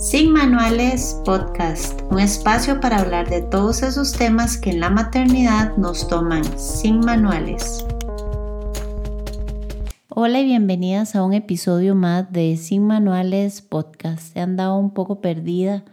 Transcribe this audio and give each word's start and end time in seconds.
Sin 0.00 0.32
Manuales 0.32 1.20
Podcast, 1.26 2.00
un 2.10 2.20
espacio 2.20 2.80
para 2.80 3.00
hablar 3.00 3.28
de 3.28 3.42
todos 3.42 3.82
esos 3.82 4.14
temas 4.14 4.56
que 4.56 4.70
en 4.70 4.80
la 4.80 4.88
maternidad 4.88 5.76
nos 5.76 6.08
toman 6.08 6.42
sin 6.58 7.00
manuales. 7.00 7.86
Hola 10.08 10.40
y 10.40 10.46
bienvenidas 10.46 11.14
a 11.14 11.22
un 11.22 11.34
episodio 11.34 11.94
más 11.94 12.32
de 12.32 12.56
Sin 12.56 12.86
Manuales 12.86 13.60
Podcast. 13.60 14.34
He 14.34 14.40
andado 14.40 14.78
un 14.78 14.94
poco 14.94 15.20
perdida, 15.20 15.84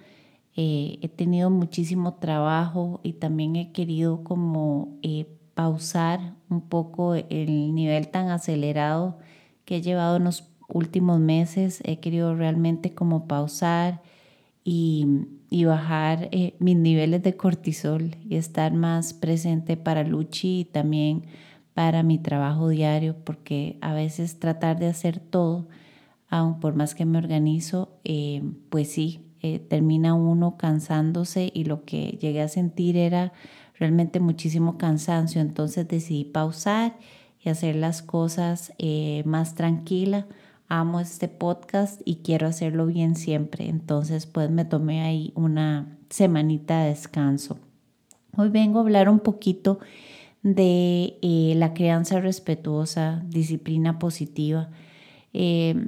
eh, 0.55 0.99
he 1.01 1.09
tenido 1.09 1.49
muchísimo 1.49 2.13
trabajo 2.13 3.01
y 3.03 3.11
también 3.11 3.57
he 3.57 3.73
querido 3.73 4.23
como 4.23 4.97
eh, 5.01 5.27
pausar 5.53 6.33
un 6.49 6.61
poco 6.61 7.13
el 7.15 7.75
nivel 7.75 8.07
tan 8.07 8.29
acelerado 8.29 9.19
que 9.65 9.75
he 9.75 9.81
llevado 9.81 10.15
en 10.15 10.23
últimos 10.67 11.19
meses 11.19 11.81
he 11.83 11.99
querido 11.99 12.35
realmente 12.35 12.93
como 12.93 13.27
pausar 13.27 14.01
y, 14.63 15.05
bajar 15.65 16.27
eh, 16.31 16.55
mis 16.59 16.75
niveles 16.75 17.23
de 17.23 17.37
cortisol 17.37 18.17
y 18.27 18.35
estar 18.35 18.73
más 18.73 19.13
presente 19.13 19.77
para 19.77 20.03
Luchi 20.03 20.61
y 20.61 20.65
también 20.65 21.23
para 21.73 22.03
mi 22.03 22.17
trabajo 22.17 22.67
diario, 22.67 23.15
porque 23.23 23.77
a 23.81 23.93
veces 23.93 24.39
tratar 24.39 24.77
de 24.77 24.87
hacer 24.87 25.19
todo, 25.19 25.69
aun 26.27 26.59
por 26.59 26.75
más 26.75 26.95
que 26.95 27.05
me 27.05 27.17
organizo, 27.17 27.97
eh, 28.03 28.43
pues 28.69 28.91
sí, 28.91 29.21
eh, 29.41 29.59
termina 29.59 30.15
uno 30.15 30.57
cansándose 30.57 31.49
y 31.53 31.63
lo 31.63 31.85
que 31.85 32.17
llegué 32.19 32.41
a 32.41 32.49
sentir 32.49 32.97
era 32.97 33.31
realmente 33.79 34.19
muchísimo 34.19 34.77
cansancio, 34.77 35.39
entonces 35.39 35.87
decidí 35.87 36.25
pausar 36.25 36.97
y 37.39 37.49
hacer 37.49 37.75
las 37.75 38.01
cosas 38.01 38.73
más 39.23 39.55
tranquila 39.55 40.27
amo 40.67 40.99
este 40.99 41.27
podcast 41.27 42.01
y 42.05 42.17
quiero 42.17 42.47
hacerlo 42.47 42.85
bien 42.85 43.15
siempre. 43.15 43.69
Entonces, 43.69 44.25
pues 44.25 44.49
me 44.49 44.65
tomé 44.65 45.01
ahí 45.01 45.31
una 45.35 45.97
semanita 46.09 46.81
de 46.81 46.89
descanso. 46.89 47.59
Hoy 48.35 48.49
vengo 48.49 48.79
a 48.79 48.81
hablar 48.81 49.09
un 49.09 49.19
poquito 49.19 49.79
de 50.43 51.17
eh, 51.21 51.53
la 51.55 51.73
crianza 51.73 52.19
respetuosa, 52.19 53.23
disciplina 53.27 53.99
positiva. 53.99 54.69
Eh, 55.33 55.87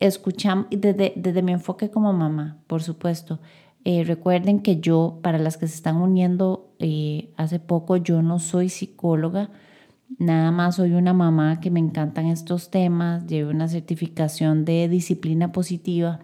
escuchamos 0.00 0.66
desde, 0.70 1.12
desde, 1.16 1.42
mi 1.42 1.52
enfoque 1.52 1.90
como 1.90 2.12
mamá, 2.12 2.58
por 2.66 2.82
supuesto. 2.82 3.40
Eh, 3.84 4.04
recuerden 4.04 4.60
que 4.60 4.80
yo, 4.80 5.20
para 5.22 5.38
las 5.38 5.56
que 5.56 5.66
se 5.66 5.76
están 5.76 5.96
uniendo 5.96 6.74
hace 7.36 7.60
poco, 7.60 7.96
yo 7.96 8.20
no 8.20 8.38
soy 8.38 8.68
psicóloga, 8.68 9.50
Nada 10.18 10.50
más 10.50 10.76
soy 10.76 10.92
una 10.92 11.12
mamá 11.12 11.60
que 11.60 11.70
me 11.70 11.80
encantan 11.80 12.26
estos 12.26 12.70
temas, 12.70 13.26
llevo 13.26 13.50
una 13.50 13.68
certificación 13.68 14.64
de 14.64 14.88
disciplina 14.88 15.52
positiva 15.52 16.20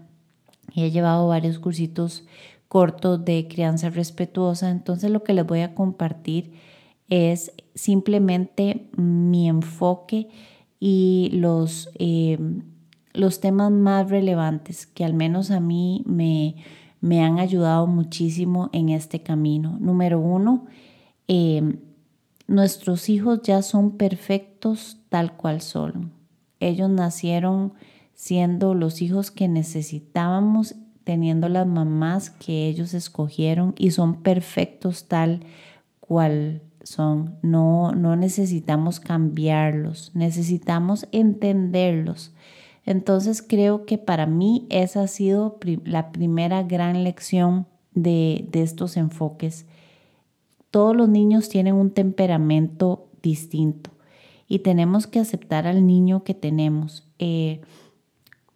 y 0.73 0.83
he 0.83 0.91
llevado 0.91 1.29
varios 1.29 1.59
cursitos 1.59 2.25
cortos 2.69 3.25
de 3.25 3.47
crianza 3.49 3.91
respetuosa. 3.91 4.71
Entonces 4.71 5.11
lo 5.11 5.23
que 5.23 5.35
les 5.35 5.47
voy 5.47 5.61
a 5.61 5.75
compartir 5.75 6.53
es 7.09 7.53
simplemente 7.75 8.91
mi 8.97 9.49
enfoque 9.49 10.29
y 10.81 11.31
los, 11.33 11.89
eh, 11.99 12.39
los 13.13 13.41
temas 13.41 13.71
más 13.71 14.11
relevantes 14.11 14.87
que 14.87 15.05
al 15.05 15.15
menos 15.15 15.51
a 15.51 15.61
mí 15.61 16.03
me, 16.07 16.57
me 17.01 17.23
han 17.25 17.39
ayudado 17.39 17.87
muchísimo 17.87 18.69
en 18.73 18.89
este 18.89 19.23
camino. 19.23 19.79
Número 19.81 20.19
uno, 20.19 20.67
eh, 21.29 21.79
Nuestros 22.49 23.09
hijos 23.09 23.43
ya 23.43 23.63
son 23.63 23.97
perfectos 23.97 24.99
tal 25.09 25.37
cual 25.37 25.61
son. 25.61 26.13
Ellos 26.61 26.89
nacieron 26.89 27.73
siendo 28.15 28.75
los 28.75 29.03
hijos 29.03 29.31
que 29.31 29.49
necesitábamos, 29.49 30.77
teniendo 31.05 31.49
las 31.49 31.67
mamás 31.67 32.31
que 32.31 32.67
ellos 32.67 32.95
escogieron 32.95 33.75
y 33.77 33.91
son 33.91 34.23
perfectos 34.23 35.07
tal 35.09 35.41
cual 36.01 36.63
son. 36.83 37.37
No, 37.43 37.93
no 37.93 38.17
necesitamos 38.17 39.01
cambiarlos, 39.01 40.13
necesitamos 40.15 41.09
entenderlos. 41.13 42.33
Entonces 42.85 43.43
creo 43.43 43.87
que 43.87 43.99
para 43.99 44.27
mí 44.27 44.67
esa 44.71 45.03
ha 45.03 45.09
sido 45.09 45.59
la 45.85 46.13
primera 46.13 46.63
gran 46.63 47.03
lección 47.03 47.67
de, 47.93 48.47
de 48.53 48.63
estos 48.63 48.97
enfoques 48.97 49.67
todos 50.77 50.95
los 50.95 51.09
niños 51.09 51.49
tienen 51.49 51.75
un 51.75 51.91
temperamento 51.91 53.09
distinto 53.23 53.93
y 54.47 54.59
tenemos 54.59 55.07
que 55.07 55.21
aceptar 55.21 55.67
al 55.67 55.87
niño 55.87 56.23
que 56.23 56.35
tenemos. 56.35 57.09
Eh, 57.19 57.63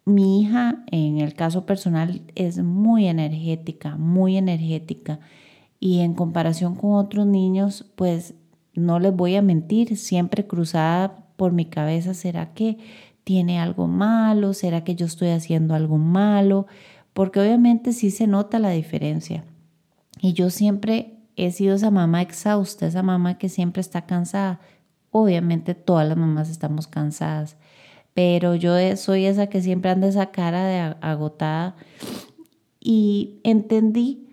mi 0.04 0.42
hija, 0.42 0.84
en 0.90 1.16
el 1.16 1.32
caso 1.32 1.64
personal, 1.64 2.20
es 2.34 2.58
muy 2.58 3.06
energética, 3.06 3.96
muy 3.96 4.36
energética. 4.36 5.18
Y 5.78 6.00
en 6.00 6.12
comparación 6.12 6.74
con 6.74 6.92
otros 6.92 7.26
niños, 7.26 7.90
pues 7.94 8.34
no 8.74 8.98
les 8.98 9.16
voy 9.16 9.36
a 9.36 9.40
mentir, 9.40 9.96
siempre 9.96 10.46
cruzada 10.46 11.24
por 11.36 11.52
mi 11.52 11.64
cabeza, 11.64 12.12
¿será 12.12 12.52
que 12.52 12.76
tiene 13.24 13.60
algo 13.60 13.86
malo? 13.86 14.52
¿Será 14.52 14.84
que 14.84 14.94
yo 14.94 15.06
estoy 15.06 15.30
haciendo 15.30 15.74
algo 15.74 15.96
malo? 15.96 16.66
Porque 17.14 17.40
obviamente 17.40 17.94
sí 17.94 18.10
se 18.10 18.26
nota 18.26 18.58
la 18.58 18.72
diferencia. 18.72 19.42
Y 20.20 20.34
yo 20.34 20.50
siempre 20.50 21.16
he 21.36 21.50
sido 21.52 21.74
esa 21.74 21.90
mamá 21.90 22.22
exhausta, 22.22 22.86
esa 22.86 23.02
mamá 23.02 23.38
que 23.38 23.48
siempre 23.48 23.80
está 23.80 24.06
cansada. 24.06 24.60
Obviamente 25.10 25.74
todas 25.74 26.08
las 26.08 26.16
mamás 26.16 26.48
estamos 26.48 26.86
cansadas, 26.86 27.56
pero 28.14 28.54
yo 28.54 28.74
soy 28.96 29.26
esa 29.26 29.48
que 29.48 29.60
siempre 29.62 29.90
anda 29.90 30.06
esa 30.06 30.30
cara 30.30 30.64
de 30.64 30.96
agotada 31.00 31.74
y 32.78 33.40
entendí 33.42 34.28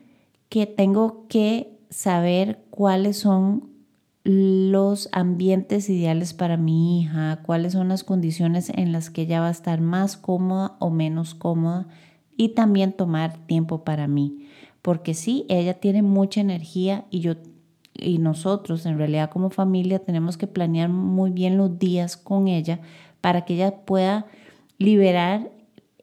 que 0.49 0.65
tengo 0.65 1.25
que 1.27 1.79
saber 1.89 2.63
cuáles 2.69 3.17
son 3.17 3.69
los 4.23 5.09
ambientes 5.13 5.89
ideales 5.89 6.33
para 6.33 6.57
mi 6.57 7.01
hija, 7.01 7.39
cuáles 7.45 7.73
son 7.73 7.87
las 7.87 8.03
condiciones 8.03 8.69
en 8.75 8.91
las 8.91 9.09
que 9.09 9.23
ella 9.23 9.39
va 9.39 9.47
a 9.47 9.51
estar 9.51 9.79
más 9.79 10.17
cómoda 10.17 10.75
o 10.79 10.89
menos 10.89 11.33
cómoda 11.33 11.87
y 12.35 12.49
también 12.49 12.91
tomar 12.91 13.37
tiempo 13.47 13.83
para 13.83 14.07
mí 14.07 14.47
porque 14.81 15.13
sí, 15.13 15.45
ella 15.49 15.75
tiene 15.75 16.01
mucha 16.01 16.41
energía 16.41 17.05
y 17.09 17.19
yo 17.21 17.35
y 17.99 18.19
nosotros 18.19 18.85
en 18.85 18.97
realidad 18.97 19.29
como 19.29 19.49
familia 19.49 19.99
tenemos 19.99 20.37
que 20.37 20.47
planear 20.47 20.89
muy 20.89 21.31
bien 21.31 21.57
los 21.57 21.79
días 21.79 22.15
con 22.15 22.47
ella 22.47 22.79
para 23.21 23.45
que 23.45 23.55
ella 23.55 23.85
pueda 23.85 24.27
liberar 24.77 25.51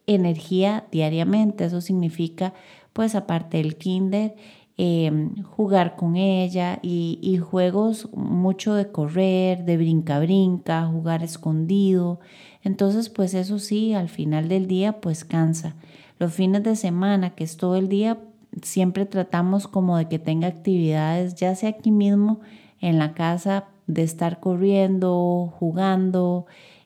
energía 0.07 0.85
diariamente. 0.91 1.65
Eso 1.65 1.81
significa, 1.81 2.53
pues 2.93 3.15
aparte 3.15 3.57
del 3.57 3.77
kinder, 3.77 4.35
em, 4.77 5.41
jugar 5.43 5.95
con 5.95 6.17
ella 6.17 6.79
y, 6.81 7.17
y, 7.21 7.37
juegos 7.37 8.09
mucho 8.13 8.73
de 8.73 8.91
correr, 8.91 9.63
de 9.63 9.77
brinca-brinca, 9.77 10.85
jugar 10.85 11.23
escondido. 11.23 12.19
Entonces, 12.61 13.09
pues 13.09 13.33
eso 13.33 13.57
sí, 13.57 13.93
al 13.93 14.09
final 14.09 14.49
del 14.49 14.67
día, 14.67 14.99
pues 14.99 15.23
cansa. 15.23 15.75
Los 16.19 16.33
fines 16.33 16.63
de 16.63 16.75
semana, 16.75 17.35
que 17.35 17.45
es 17.45 17.55
todo 17.57 17.77
el 17.77 17.87
día, 17.87 18.19
siempre 18.61 19.05
tratamos 19.05 19.67
como 19.67 19.97
de 19.97 20.07
que 20.07 20.19
tenga 20.19 20.47
actividades, 20.47 21.35
ya 21.35 21.55
sea 21.55 21.69
aquí 21.69 21.91
mismo 21.91 22.39
en 22.81 22.99
la 22.99 23.13
casa, 23.13 23.65
de 23.87 24.03
estar 24.03 24.39
corriendo, 24.39 25.53
jugando. 25.59 26.45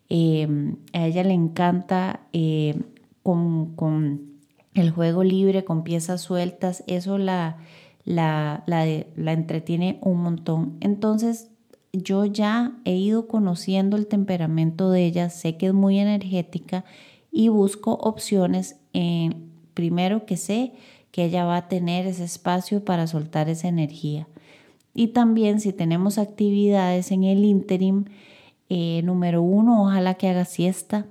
Em, 0.09 0.77
a 0.93 1.05
ella 1.05 1.23
le 1.23 1.33
encanta 1.33 2.21
eh, 2.33 2.81
con, 3.23 4.29
el 4.73 4.91
juego 4.91 5.23
libre, 5.23 5.63
con 5.63 5.83
piezas 5.83 6.21
sueltas, 6.21 6.83
eso 6.87 7.17
la, 7.17 7.57
la, 8.05 8.63
la 8.65 9.33
entretiene 9.33 9.99
un 10.01 10.21
montón. 10.21 10.77
Entonces, 10.79 11.49
yo 11.91 12.25
ya 12.25 12.73
he 12.85 12.95
ido 12.95 13.27
conociendo 13.27 13.97
el 13.97 14.07
temperamento 14.07 14.91
de 14.91 15.05
ella, 15.05 15.29
sé 15.29 15.57
que 15.57 15.67
es 15.67 15.73
muy 15.73 15.99
energética 15.99 16.85
y 17.31 17.49
busco 17.49 17.93
opciones 17.93 18.79
en, 18.93 19.51
primero 19.73 20.25
que 20.25 20.37
sé 20.37 20.73
que 21.11 21.25
ella 21.25 21.45
va 21.45 21.57
a 21.57 21.67
tener 21.67 22.05
ese 22.05 22.23
espacio 22.23 22.83
para 22.83 23.07
soltar 23.07 23.49
esa 23.49 23.67
energía. 23.67 24.27
Y 24.93 25.09
también 25.09 25.59
si 25.59 25.73
tenemos 25.73 26.17
actividades 26.17 27.11
en 27.11 27.23
el 27.23 27.45
interim, 27.45 28.05
eh, 28.69 29.01
número 29.03 29.41
uno, 29.41 29.83
ojalá 29.83 30.15
que 30.15 30.29
haga 30.29 30.45
siesta. 30.45 31.07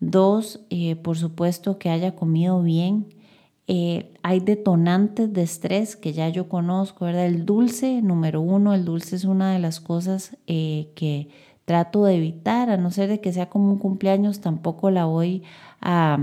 Dos, 0.00 0.60
eh, 0.70 0.96
por 0.96 1.18
supuesto 1.18 1.78
que 1.78 1.90
haya 1.90 2.14
comido 2.14 2.62
bien. 2.62 3.06
Eh, 3.66 4.14
hay 4.22 4.40
detonantes 4.40 5.32
de 5.32 5.42
estrés 5.42 5.96
que 5.96 6.12
ya 6.12 6.28
yo 6.30 6.48
conozco, 6.48 7.04
¿verdad? 7.04 7.26
El 7.26 7.44
dulce, 7.44 8.00
número 8.00 8.40
uno, 8.40 8.72
el 8.72 8.84
dulce 8.84 9.16
es 9.16 9.24
una 9.24 9.52
de 9.52 9.58
las 9.58 9.80
cosas 9.80 10.36
que 10.46 11.28
trato 11.66 12.04
de 12.04 12.16
evitar, 12.16 12.70
a 12.70 12.78
no 12.78 12.90
ser 12.90 13.10
de 13.10 13.20
que 13.20 13.32
sea 13.32 13.50
como 13.50 13.70
un 13.70 13.78
cumpleaños, 13.78 14.40
tampoco 14.40 14.90
la 14.90 15.04
voy 15.04 15.42
a, 15.82 16.18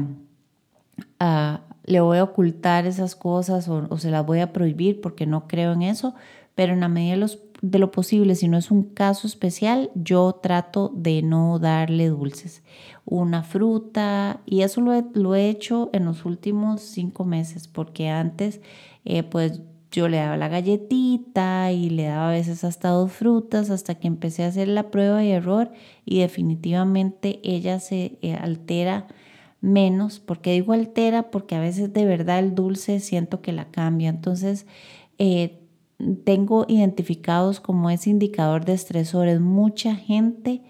a, 1.19 1.61
le 1.85 2.01
voy 2.01 2.17
a 2.17 2.23
ocultar 2.23 2.85
esas 2.85 3.15
cosas 3.15 3.67
o, 3.69 3.97
se 3.97 4.11
las 4.11 4.25
voy 4.25 4.39
a 4.39 4.51
prohibir 4.51 5.01
porque 5.01 5.25
no 5.25 5.47
creo 5.47 5.73
en 5.73 5.83
eso, 5.83 6.15
pero 6.55 6.73
en 6.73 6.79
la 6.79 6.89
medida 6.89 7.27
de 7.61 7.79
lo 7.79 7.91
posible, 7.91 8.35
si 8.35 8.47
no 8.47 8.57
es 8.57 8.71
un 8.71 8.83
caso 8.83 9.27
especial, 9.27 9.91
yo 9.95 10.33
trato 10.41 10.91
de 10.95 11.21
no 11.21 11.59
darle 11.59 12.09
dulces. 12.09 12.63
Una 13.05 13.43
fruta, 13.43 14.41
y 14.45 14.61
eso 14.61 14.81
lo 14.81 14.93
he, 14.93 15.03
lo 15.13 15.35
he 15.35 15.49
hecho 15.49 15.89
en 15.93 16.05
los 16.05 16.25
últimos 16.25 16.81
cinco 16.81 17.23
meses, 17.23 17.67
porque 17.67 18.09
antes, 18.09 18.61
eh, 19.05 19.23
pues 19.23 19.61
yo 19.91 20.09
le 20.09 20.17
daba 20.17 20.38
la 20.38 20.49
galletita 20.49 21.71
y 21.71 21.89
le 21.89 22.05
daba 22.05 22.29
a 22.29 22.33
veces 22.33 22.63
hasta 22.63 22.89
dos 22.89 23.11
frutas 23.11 23.69
hasta 23.69 23.95
que 23.95 24.07
empecé 24.07 24.43
a 24.43 24.47
hacer 24.47 24.67
la 24.67 24.91
prueba 24.91 25.23
y 25.23 25.31
error 25.31 25.71
y 26.03 26.19
definitivamente 26.19 27.39
ella 27.43 27.79
se 27.79 28.17
eh, 28.21 28.33
altera 28.33 29.07
menos. 29.65 30.19
porque 30.19 30.53
digo 30.53 30.73
altera? 30.73 31.31
Porque 31.31 31.56
a 31.56 31.59
veces 31.59 31.91
de 31.94 32.06
verdad 32.06 32.39
el 32.39 32.56
dulce 32.56 33.00
siento 33.00 33.41
que 33.41 33.51
la 33.51 33.65
cambia. 33.71 34.09
Entonces, 34.09 34.65
eh, 35.17 35.59
tengo 36.23 36.65
identificados 36.67 37.59
como 37.59 37.89
ese 37.89 38.09
indicador 38.09 38.65
de 38.65 38.73
estresores. 38.73 39.39
Mucha 39.39 39.95
gente, 39.95 40.62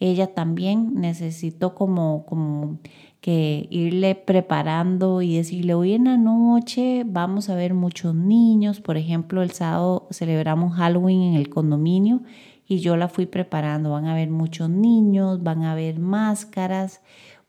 ella 0.00 0.34
también 0.34 0.94
necesito 0.94 1.74
como, 1.74 2.26
como 2.26 2.78
que 3.20 3.66
irle 3.70 4.14
preparando 4.14 5.22
y 5.22 5.36
decirle, 5.36 5.74
hoy 5.74 5.94
en 5.94 6.04
la 6.04 6.16
noche 6.16 7.02
vamos 7.06 7.48
a 7.48 7.54
ver 7.54 7.74
muchos 7.74 8.14
niños. 8.14 8.80
Por 8.80 8.96
ejemplo, 8.96 9.42
el 9.42 9.50
sábado 9.50 10.06
celebramos 10.10 10.74
Halloween 10.74 11.22
en 11.22 11.34
el 11.34 11.48
condominio 11.48 12.22
y 12.68 12.78
yo 12.78 12.96
la 12.96 13.08
fui 13.08 13.26
preparando. 13.26 13.90
Van 13.90 14.06
a 14.06 14.14
ver 14.14 14.30
muchos 14.30 14.68
niños, 14.68 15.42
van 15.42 15.64
a 15.64 15.74
ver 15.74 15.98
máscaras. 15.98 17.00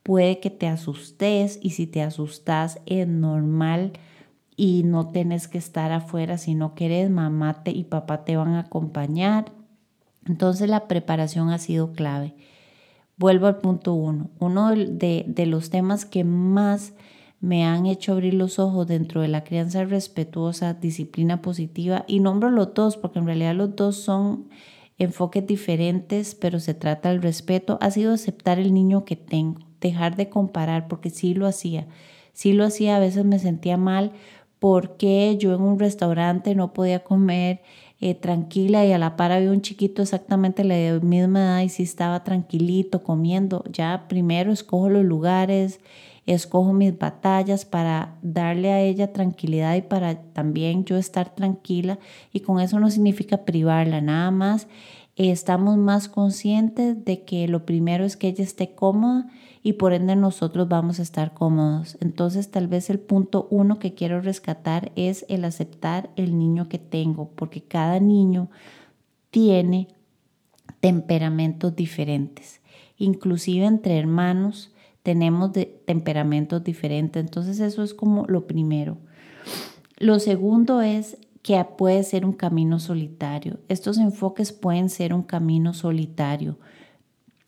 Puede 0.08 0.40
que 0.40 0.48
te 0.48 0.66
asustes 0.66 1.58
y 1.60 1.72
si 1.72 1.86
te 1.86 2.00
asustas 2.00 2.80
es 2.86 3.06
normal 3.06 3.92
y 4.56 4.84
no 4.84 5.10
tienes 5.10 5.48
que 5.48 5.58
estar 5.58 5.92
afuera 5.92 6.38
si 6.38 6.54
no 6.54 6.74
quieres, 6.74 7.10
mamá 7.10 7.60
y 7.66 7.84
papá 7.84 8.24
te 8.24 8.34
van 8.38 8.54
a 8.54 8.60
acompañar. 8.60 9.52
Entonces 10.26 10.70
la 10.70 10.88
preparación 10.88 11.50
ha 11.50 11.58
sido 11.58 11.92
clave. 11.92 12.34
Vuelvo 13.18 13.48
al 13.48 13.58
punto 13.58 13.92
uno. 13.92 14.30
Uno 14.38 14.70
de, 14.70 15.26
de 15.28 15.44
los 15.44 15.68
temas 15.68 16.06
que 16.06 16.24
más 16.24 16.94
me 17.40 17.66
han 17.66 17.84
hecho 17.84 18.12
abrir 18.12 18.32
los 18.32 18.58
ojos 18.58 18.86
dentro 18.86 19.20
de 19.20 19.28
la 19.28 19.44
crianza 19.44 19.84
respetuosa, 19.84 20.72
disciplina 20.72 21.42
positiva, 21.42 22.06
y 22.08 22.20
nombro 22.20 22.48
los 22.48 22.72
dos 22.72 22.96
porque 22.96 23.18
en 23.18 23.26
realidad 23.26 23.54
los 23.54 23.76
dos 23.76 23.96
son 23.96 24.48
enfoques 24.96 25.46
diferentes, 25.46 26.34
pero 26.34 26.60
se 26.60 26.72
trata 26.72 27.10
del 27.10 27.20
respeto, 27.20 27.76
ha 27.82 27.90
sido 27.90 28.14
aceptar 28.14 28.58
el 28.58 28.72
niño 28.72 29.04
que 29.04 29.16
tengo, 29.16 29.67
dejar 29.80 30.16
de 30.16 30.28
comparar, 30.28 30.88
porque 30.88 31.10
sí 31.10 31.34
lo 31.34 31.46
hacía, 31.46 31.86
sí 32.32 32.52
lo 32.52 32.64
hacía, 32.64 32.96
a 32.96 33.00
veces 33.00 33.24
me 33.24 33.38
sentía 33.38 33.76
mal 33.76 34.12
porque 34.58 35.36
yo 35.38 35.54
en 35.54 35.62
un 35.62 35.78
restaurante 35.78 36.54
no 36.54 36.72
podía 36.72 37.04
comer 37.04 37.60
eh, 38.00 38.14
tranquila 38.14 38.84
y 38.84 38.92
a 38.92 38.98
la 38.98 39.16
par 39.16 39.32
había 39.32 39.50
un 39.50 39.62
chiquito 39.62 40.02
exactamente 40.02 40.64
la 40.64 41.00
misma 41.00 41.40
edad 41.40 41.60
y 41.62 41.68
sí 41.68 41.82
estaba 41.82 42.24
tranquilito 42.24 43.02
comiendo. 43.02 43.64
Ya 43.72 44.06
primero 44.08 44.52
escojo 44.52 44.88
los 44.88 45.04
lugares, 45.04 45.80
escojo 46.26 46.72
mis 46.72 46.96
batallas 46.96 47.64
para 47.64 48.16
darle 48.22 48.72
a 48.72 48.80
ella 48.80 49.12
tranquilidad 49.12 49.76
y 49.76 49.82
para 49.82 50.22
también 50.32 50.84
yo 50.84 50.96
estar 50.96 51.34
tranquila 51.34 51.98
y 52.32 52.40
con 52.40 52.60
eso 52.60 52.78
no 52.78 52.90
significa 52.90 53.44
privarla, 53.44 54.00
nada 54.00 54.30
más 54.30 54.68
estamos 55.16 55.76
más 55.76 56.08
conscientes 56.08 57.04
de 57.04 57.24
que 57.24 57.48
lo 57.48 57.66
primero 57.66 58.04
es 58.04 58.16
que 58.16 58.28
ella 58.28 58.44
esté 58.44 58.74
cómoda 58.74 59.26
y 59.62 59.74
por 59.74 59.92
ende 59.92 60.16
nosotros 60.16 60.68
vamos 60.68 60.98
a 60.98 61.02
estar 61.02 61.34
cómodos. 61.34 61.96
Entonces 62.00 62.50
tal 62.50 62.68
vez 62.68 62.90
el 62.90 62.98
punto 62.98 63.48
uno 63.50 63.78
que 63.78 63.94
quiero 63.94 64.20
rescatar 64.20 64.92
es 64.96 65.24
el 65.28 65.44
aceptar 65.44 66.10
el 66.16 66.38
niño 66.38 66.68
que 66.68 66.78
tengo, 66.78 67.30
porque 67.34 67.62
cada 67.62 68.00
niño 68.00 68.50
tiene 69.30 69.88
temperamentos 70.80 71.74
diferentes. 71.74 72.60
Inclusive 72.96 73.66
entre 73.66 73.98
hermanos 73.98 74.72
tenemos 75.02 75.52
temperamentos 75.84 76.62
diferentes. 76.62 77.22
Entonces 77.22 77.60
eso 77.60 77.82
es 77.82 77.94
como 77.94 78.26
lo 78.26 78.46
primero. 78.46 78.98
Lo 79.98 80.18
segundo 80.18 80.82
es 80.82 81.18
que 81.42 81.64
puede 81.76 82.02
ser 82.02 82.24
un 82.24 82.32
camino 82.32 82.78
solitario. 82.78 83.58
Estos 83.68 83.98
enfoques 83.98 84.52
pueden 84.52 84.90
ser 84.90 85.14
un 85.14 85.22
camino 85.22 85.72
solitario. 85.72 86.58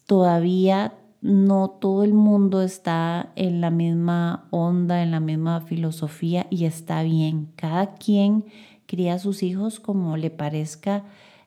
Todavía 0.06 0.94
no 1.22 1.68
todo 1.68 2.02
el 2.04 2.14
mundo 2.14 2.62
está 2.62 3.32
en 3.36 3.60
la 3.60 3.70
misma 3.70 4.46
onda, 4.50 5.02
en 5.02 5.10
la 5.10 5.20
misma 5.20 5.60
filosofía 5.60 6.46
y 6.50 6.64
está 6.64 7.02
bien. 7.02 7.48
Cada 7.56 7.94
quien 7.94 8.44
cría 8.86 9.14
a 9.14 9.18
sus 9.18 9.42
hijos 9.42 9.80
como 9.80 10.16
le 10.16 10.30
parezca 10.30 11.04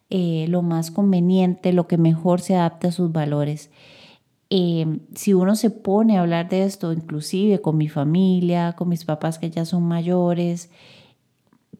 eh, 0.10 0.46
lo 0.48 0.62
más 0.62 0.92
conveniente, 0.92 1.74
lo 1.74 1.88
que 1.88 1.98
mejor 1.98 2.40
se 2.40 2.56
adapte 2.56 2.88
a 2.88 2.92
sus 2.92 3.12
valores. 3.12 3.72
Eh, 4.50 5.00
si 5.16 5.34
uno 5.34 5.56
se 5.56 5.72
pone 5.72 6.18
a 6.18 6.22
hablar 6.22 6.50
de 6.50 6.64
esto, 6.64 6.94
inclusive 6.94 7.60
con 7.60 7.78
mi 7.78 7.90
familia, 7.90 8.74
con 8.74 8.90
mis 8.90 9.06
papás 9.06 9.40
que 9.40 9.50
ya 9.50 9.66
son 9.66 9.84
mayores, 9.84 10.70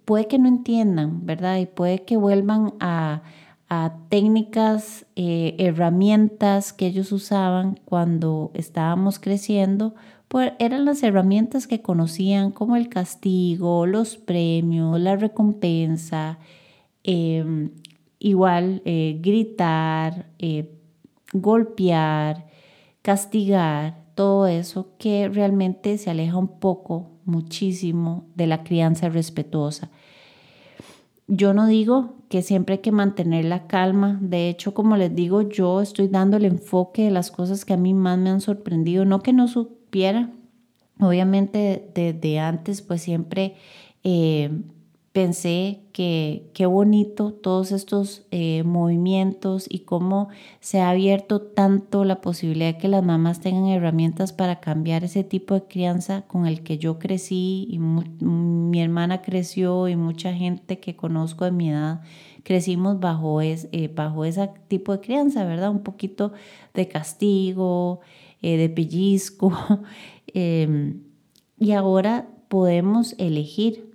puede 0.06 0.28
que 0.28 0.40
no 0.40 0.48
entiendan, 0.48 1.26
¿verdad? 1.26 1.60
Y 1.60 1.68
puede 1.68 2.04
que 2.04 2.18
vuelvan 2.18 2.74
a, 2.80 3.22
técnicas, 4.10 5.06
eh, 5.16 5.56
herramientas 5.58 6.74
que 6.74 6.88
ellos 6.88 7.12
usaban 7.12 7.80
cuando 7.86 8.52
estábamos 8.54 9.20
creciendo, 9.20 9.96
pues 10.28 10.54
eran 10.60 10.86
las 10.86 11.04
herramientas 11.04 11.68
que 11.68 11.82
conocían 11.82 12.52
como 12.52 12.76
el 12.76 12.90
castigo, 12.90 13.86
los 13.86 14.18
premios, 14.18 15.00
la 15.00 15.16
recompensa, 15.16 16.40
em, 17.04 17.72
igual 18.20 18.82
eh, 18.86 19.20
gritar, 19.22 20.28
eh, 20.40 20.70
golpear, 21.34 22.48
castigar, 23.02 24.04
todo 24.16 24.48
eso 24.48 24.90
que 25.00 25.28
realmente 25.30 25.98
se 25.98 26.10
aleja 26.12 26.38
un 26.38 26.60
poco 26.60 27.10
muchísimo 27.26 28.26
de 28.36 28.48
la 28.48 28.64
crianza 28.64 29.10
respetuosa. 29.10 29.90
Yo 31.28 31.54
no 31.54 31.68
digo 31.68 32.16
que 32.30 32.42
siempre 32.42 32.76
hay 32.76 32.82
que 32.82 32.92
mantener 32.92 33.46
la 33.46 33.68
calma. 33.68 34.20
De 34.22 34.50
hecho, 34.50 34.74
como 34.74 34.98
les 34.98 35.16
digo, 35.16 35.42
yo 35.42 35.82
estoy 35.82 36.08
dando 36.08 36.38
el 36.38 36.46
enfoque 36.46 37.04
de 37.04 37.12
las 37.12 37.32
cosas 37.32 37.66
que 37.66 37.74
a 37.74 37.78
mí 37.78 37.94
más 37.94 38.18
me 38.18 38.30
han 38.30 38.42
sorprendido. 38.42 39.06
No 39.06 39.22
que 39.22 39.34
no 39.34 39.48
supiera. 39.48 40.32
Obviamente 41.00 41.92
desde 41.96 42.40
antes, 42.40 42.82
pues 42.82 43.02
siempre 43.02 43.56
eh, 44.04 44.52
pensé 45.14 45.80
que 45.94 46.50
qué 46.54 46.66
bonito 46.66 47.32
todos 47.32 47.72
estos 47.72 48.26
eh, 48.32 48.64
movimientos 48.64 49.68
y 49.70 49.82
cómo 49.82 50.30
se 50.60 50.82
ha 50.82 50.90
abierto 50.90 51.40
tanto 51.40 52.04
la 52.04 52.20
posibilidad 52.20 52.74
de 52.74 52.78
que 52.80 52.88
las 52.88 53.04
mamás 53.04 53.40
tengan 53.40 53.68
herramientas 53.68 54.34
para 54.34 54.60
cambiar 54.60 55.04
ese 55.04 55.24
tipo 55.24 55.54
de 55.54 55.64
crianza 55.68 56.24
con 56.24 56.48
el 56.48 56.64
que 56.64 56.80
yo 56.80 56.98
crecí 56.98 57.68
y 57.70 57.78
mi 57.78 58.82
hermana 58.82 59.22
creció 59.22 59.88
y 59.88 59.96
mucha 59.96 60.34
gente 60.34 60.80
que 60.80 60.96
conozco 60.96 61.46
de 61.46 61.52
mi 61.52 61.70
edad 61.70 62.02
crecimos 62.42 63.00
bajo, 63.00 63.40
es, 63.42 63.70
eh, 63.72 63.90
bajo 63.94 64.26
ese 64.26 64.50
tipo 64.68 64.94
de 64.94 65.00
crianza, 65.00 65.46
¿verdad? 65.46 65.70
Un 65.70 65.84
poquito 65.84 66.34
de 66.74 66.88
castigo, 66.88 68.02
eh, 68.42 68.58
de 68.58 68.70
pellizco. 68.70 69.52
Em, 70.36 71.04
y 71.60 71.74
ahora 71.74 72.28
podemos 72.48 73.14
elegir 73.20 73.93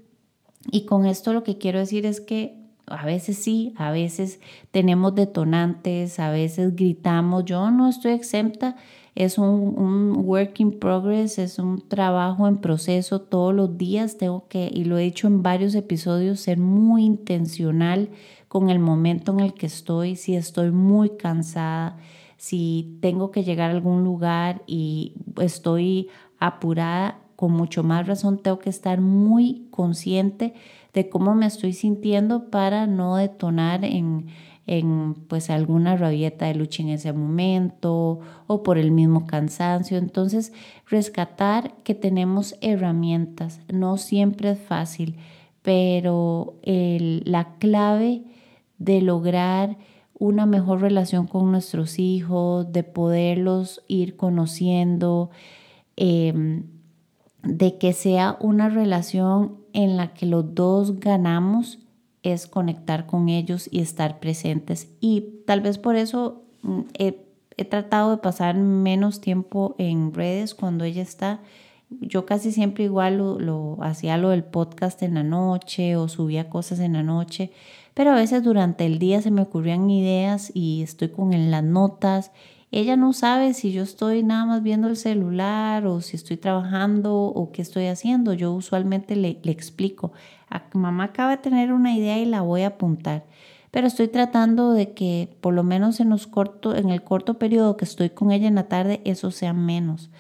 y 0.71 0.85
con 0.85 1.07
esto 1.07 1.33
lo 1.33 1.43
que 1.43 1.59
quiero 1.59 1.79
decir 1.79 2.07
es 2.07 2.21
que 2.21 2.59
a 2.87 3.05
veces 3.05 3.39
sí, 3.39 3.75
a 3.77 3.91
veces 3.91 4.41
tenemos 4.71 5.15
detonantes, 5.15 6.19
a 6.19 6.31
veces 6.31 6.75
gritamos, 6.75 7.45
yo 7.45 7.71
no 7.71 7.89
estoy 7.89 8.13
exenta, 8.13 8.77
es 9.15 9.37
un, 9.37 9.75
un, 9.77 10.25
work 10.25 10.61
in 10.61 10.79
progress, 10.79 11.39
es 11.39 11.59
un 11.59 11.87
trabajo 11.89 12.47
en 12.47 12.59
proceso. 12.59 13.21
Todos 13.21 13.53
los 13.53 13.77
días, 13.77 14.17
tengo 14.17 14.47
que, 14.49 14.71
y 14.73 14.85
lo 14.85 14.97
he 14.97 15.03
dicho 15.03 15.27
en 15.27 15.43
varios 15.43 15.75
episodios, 15.75 16.39
ser 16.41 16.59
muy 16.59 17.05
intencional 17.05 18.11
con 18.47 18.71
el 18.71 18.79
momento 18.79 19.33
en 19.33 19.41
el 19.41 19.55
que 19.55 19.67
estoy, 19.67 20.15
si 20.15 20.37
estoy 20.37 20.71
muy 20.71 21.17
cansada, 21.17 21.97
si 22.37 22.97
tengo 23.03 23.33
que 23.33 23.43
llegar 23.43 23.71
a 23.71 23.75
algún 23.75 24.05
lugar 24.05 24.63
y 24.67 25.15
estoy 25.41 26.09
apurada, 26.39 27.19
con 27.39 27.53
mucho 27.53 27.85
más 27.85 28.09
razón 28.09 28.39
tengo 28.39 28.59
que 28.59 28.69
estar 28.69 29.01
muy 29.01 29.69
consciente 29.71 30.55
de 30.93 31.09
cómo 31.09 31.37
me 31.37 31.47
estoy 31.47 31.73
sintiendo 31.73 32.51
para 32.51 32.89
no 32.89 33.15
detonar 33.15 33.85
en, 33.85 34.27
en 34.67 35.15
pues 35.15 35.49
alguna 35.49 35.97
rabieta 35.97 36.47
de 36.47 36.57
lucha 36.57 36.83
en 36.83 36.89
ese 36.89 37.13
momento 37.13 38.19
o 38.49 38.65
por 38.65 38.77
el 38.77 38.91
mismo 38.91 39.25
cansancio. 39.25 39.99
Entonces, 39.99 40.53
rescatar 40.89 41.77
que 41.85 41.95
tenemos 41.95 42.57
herramientas, 42.61 43.61
no 43.73 43.99
siempre 43.99 44.51
es 44.51 44.59
fácil, 44.59 45.15
pero 45.63 46.57
la 46.65 47.55
clave 47.61 48.25
de 48.79 49.01
lograr 49.01 49.77
una 50.19 50.45
mejor 50.45 50.81
relación 50.81 51.29
con 51.29 51.53
nuestros 51.53 52.01
hijos, 52.01 52.73
de 52.73 52.83
poderlos 52.83 53.85
ir 53.87 54.17
conociendo, 54.17 55.31
eh, 55.97 56.65
de 57.43 57.79
que 57.79 57.93
sea 57.93 58.37
una 58.41 58.69
relación 58.69 59.59
en 59.73 59.97
la 59.97 60.13
que 60.15 60.27
los 60.27 60.55
dos 60.55 61.01
ganamos 61.01 61.79
es 62.23 62.47
conectar 62.47 63.07
con 63.07 63.29
ellos 63.29 63.69
y 63.71 63.81
estar 63.81 64.21
presentes. 64.21 64.89
Y 65.01 65.43
tal 65.47 65.61
vez 65.61 65.79
por 65.79 65.97
eso 65.97 66.43
mm, 66.63 66.81
he, 66.95 67.25
tratado 67.69 68.13
de 68.13 68.19
pasar 68.19 68.57
menos 68.57 69.21
tiempo 69.21 69.75
en 69.79 70.15
redes 70.15 70.55
cuando 70.55 70.85
ella 70.85 71.03
está. 71.03 71.41
Yo 71.91 72.25
casi 72.25 72.53
siempre 72.53 72.85
igual 72.85 73.17
lo, 73.17 73.79
hacía 73.81 74.17
lo 74.17 74.31
del 74.31 74.45
podcast 74.45 75.03
en 75.03 75.15
la 75.15 75.25
noche 75.25 75.97
o 75.97 76.09
subía 76.09 76.49
cosas 76.49 76.79
en 76.79 76.93
la 76.93 77.03
noche, 77.03 77.51
pero 77.99 78.13
a 78.13 78.15
veces 78.15 78.45
durante 78.45 78.87
el 78.87 79.01
día 79.01 79.21
se 79.21 79.33
me 79.33 79.43
ocurrían 79.43 79.91
ideas 79.91 80.53
y 80.55 80.83
estoy 80.85 81.09
con 81.09 81.33
en 81.33 81.51
las 81.51 81.65
notas 81.65 82.31
ella 82.71 82.97
no 82.97 83.13
sabe 83.13 83.55
si 83.55 83.73
yo 83.73 83.83
estoy 83.83 84.23
nada 84.23 84.45
más 84.45 84.63
viendo 84.63 84.89
el 84.89 84.97
celular 84.97 85.87
o 85.87 86.01
si 86.03 86.17
estoy 86.17 86.37
trabajando 86.37 87.17
o 87.17 87.51
qué 87.51 87.63
estoy 87.63 87.87
haciendo. 87.87 88.35
Yo 88.35 88.53
usualmente 88.53 89.17
le, 89.17 89.41
explico, 89.45 90.13
a, 90.51 90.65
mamá 90.75 91.05
acaba 91.05 91.31
de 91.31 91.39
tener 91.39 91.73
una 91.73 91.97
idea 91.97 92.19
y 92.19 92.27
la 92.27 92.43
voy 92.43 92.63
a 92.63 92.69
apuntar. 92.69 93.25
Pero 93.71 93.87
estoy 93.87 94.09
tratando 94.09 94.73
de 94.73 94.93
que 94.93 95.37
por 95.41 95.55
lo 95.55 95.63
menos 95.63 95.99
en, 96.01 96.15
corto, 96.31 96.77
en 96.77 96.91
el 96.91 97.03
corto 97.03 97.39
periodo 97.39 97.79
que 97.79 97.87
estoy 97.87 98.11
con 98.11 98.33
ella 98.33 98.49
en 98.49 98.55
la 98.55 98.69
tarde, 98.69 99.01
eso 99.05 99.31
sea 99.31 99.55
menos. 99.55 100.11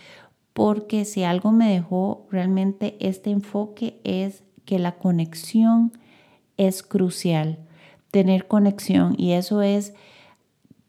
Porque 0.55 1.05
si 1.05 1.25
algo 1.25 1.53
me 1.53 1.71
dejó 1.71 2.27
realmente 2.31 2.97
este 2.99 3.31
enfoque 3.31 4.01
es 4.05 4.43
que 4.65 4.79
la 4.79 4.97
conexión 4.97 5.93
es 6.57 6.83
crucial. 6.83 7.59
Tener 8.11 8.47
conexión 8.47 9.15
y 9.19 9.33
eso 9.33 9.63
es 9.63 9.95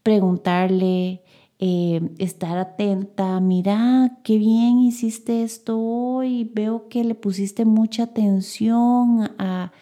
preguntarle, 0.02 1.22
eh, 1.62 2.00
estar 2.16 2.56
atenta, 2.56 3.38
mira, 3.40 4.18
qué 4.24 4.38
bien 4.38 4.78
hiciste 4.78 5.42
esto 5.42 5.78
hoy, 5.78 6.50
veo 6.54 6.88
que 6.88 7.04
le 7.04 7.14
pusiste 7.14 7.66
mucha 7.66 8.04
atención 8.04 9.30
a, 9.38 9.72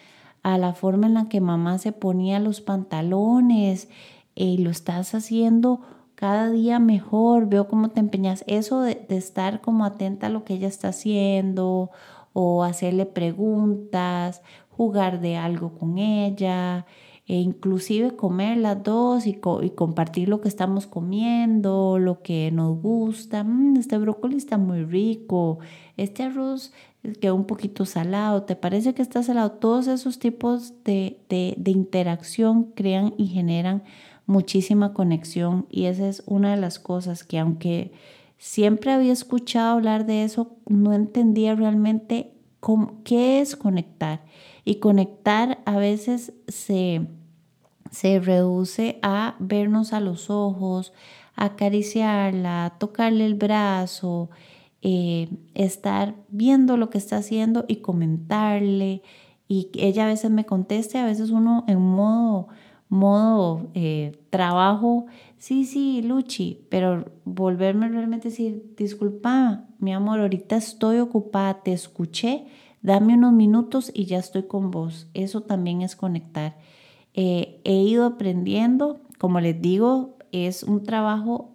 la 0.43 0.73
forma 0.73 1.07
en 1.07 1.13
la 1.13 1.29
que 1.29 1.39
mamá 1.39 1.77
se 1.77 1.91
ponía 1.91 2.39
los 2.39 2.59
pantalones 2.59 3.87
y 4.35 4.57
lo 4.57 4.71
estás 4.71 5.13
haciendo 5.15 5.81
cada 6.15 6.49
día 6.49 6.79
mejor, 6.79 7.47
veo 7.47 7.69
cómo 7.69 7.91
te 7.91 8.01
empeñas. 8.01 8.43
Eso 8.45 8.81
de, 8.81 9.05
estar 9.09 9.61
como 9.61 9.85
atenta 9.85 10.27
a 10.27 10.29
lo 10.29 10.43
que 10.43 10.55
ella 10.55 10.67
está 10.67 10.89
haciendo 10.89 11.91
o 12.33 12.65
hacerle 12.65 13.05
preguntas, 13.05 14.41
jugar 14.69 15.21
de 15.21 15.37
algo 15.37 15.77
con 15.77 15.97
ella, 15.97 16.85
e 17.29 17.35
inclusive 17.35 18.15
comer 18.15 18.57
las 18.57 18.81
dos 18.83 19.27
y, 19.27 19.35
compartir 19.35 20.27
lo 20.27 20.41
que 20.41 20.47
estamos 20.47 20.87
comiendo, 20.87 21.99
lo 21.99 22.23
que 22.23 22.49
nos 22.51 22.81
gusta. 22.81 23.43
Mm, 23.43 23.77
este 23.77 23.99
brócoli 23.99 24.35
está 24.35 24.57
muy 24.57 24.83
rico, 24.83 25.59
este 25.95 26.23
arroz 26.23 26.73
quedó 27.21 27.35
un 27.35 27.45
poquito 27.45 27.85
salado, 27.85 28.43
¿te 28.43 28.55
parece 28.55 28.95
que 28.95 29.03
está 29.03 29.21
salado? 29.21 29.51
Todos 29.51 29.87
esos 29.87 30.17
tipos 30.17 30.73
de, 30.83 31.19
de 31.29 31.71
interacción 31.71 32.71
crean 32.73 33.13
y 33.15 33.27
generan 33.27 33.83
muchísima 34.25 34.93
conexión 34.93 35.67
y 35.69 35.85
esa 35.85 36.09
es 36.09 36.23
una 36.25 36.49
de 36.51 36.57
las 36.57 36.79
cosas 36.79 37.23
que 37.23 37.37
aunque 37.37 37.91
siempre 38.39 38.91
había 38.91 39.13
escuchado 39.13 39.73
hablar 39.73 40.07
de 40.07 40.23
eso, 40.23 40.57
no 40.67 40.93
entendía 40.93 41.53
realmente 41.53 42.33
cómo, 42.59 43.03
qué 43.03 43.39
es 43.39 43.55
conectar. 43.55 44.23
Y 44.65 44.75
conectar 44.75 45.59
a 45.65 45.77
veces 45.77 46.33
se, 46.47 47.07
se 47.91 48.19
reduce 48.19 48.99
a 49.01 49.35
vernos 49.39 49.93
a 49.93 49.99
los 49.99 50.29
ojos, 50.29 50.93
acariciarla, 51.35 52.75
tocarle 52.79 53.25
el 53.25 53.35
brazo, 53.35 54.29
eh, 54.81 55.29
estar 55.55 56.15
viendo 56.29 56.77
lo 56.77 56.89
que 56.89 56.97
está 56.97 57.17
haciendo 57.17 57.65
y 57.67 57.77
comentarle. 57.77 59.01
Y 59.47 59.69
ella 59.75 60.05
a 60.05 60.07
veces 60.09 60.31
me 60.31 60.45
conteste, 60.45 60.97
a 60.97 61.05
veces 61.05 61.31
uno 61.31 61.65
en 61.67 61.79
modo, 61.81 62.49
modo 62.89 63.69
eh, 63.73 64.19
trabajo, 64.29 65.05
sí, 65.37 65.65
sí, 65.65 66.01
Luchi, 66.01 66.65
pero 66.69 67.05
volverme 67.25 67.87
realmente 67.89 68.27
a 68.27 68.31
decir, 68.31 68.73
disculpa, 68.77 69.65
mi 69.79 69.93
amor, 69.93 70.19
ahorita 70.19 70.55
estoy 70.57 70.99
ocupada, 70.99 71.63
te 71.63 71.73
escuché, 71.73 72.45
dame 72.81 73.15
unos 73.15 73.33
minutos 73.33 73.91
y 73.93 74.05
ya 74.05 74.17
estoy 74.19 74.43
con 74.43 74.71
vos. 74.71 75.07
Eso 75.13 75.41
también 75.41 75.81
es 75.81 75.95
conectar. 75.95 76.57
Eh, 77.13 77.61
he 77.63 77.73
ido 77.73 78.05
aprendiendo, 78.05 79.01
como 79.17 79.39
les 79.39 79.61
digo, 79.61 80.17
es 80.31 80.63
un 80.63 80.83
trabajo 80.83 81.51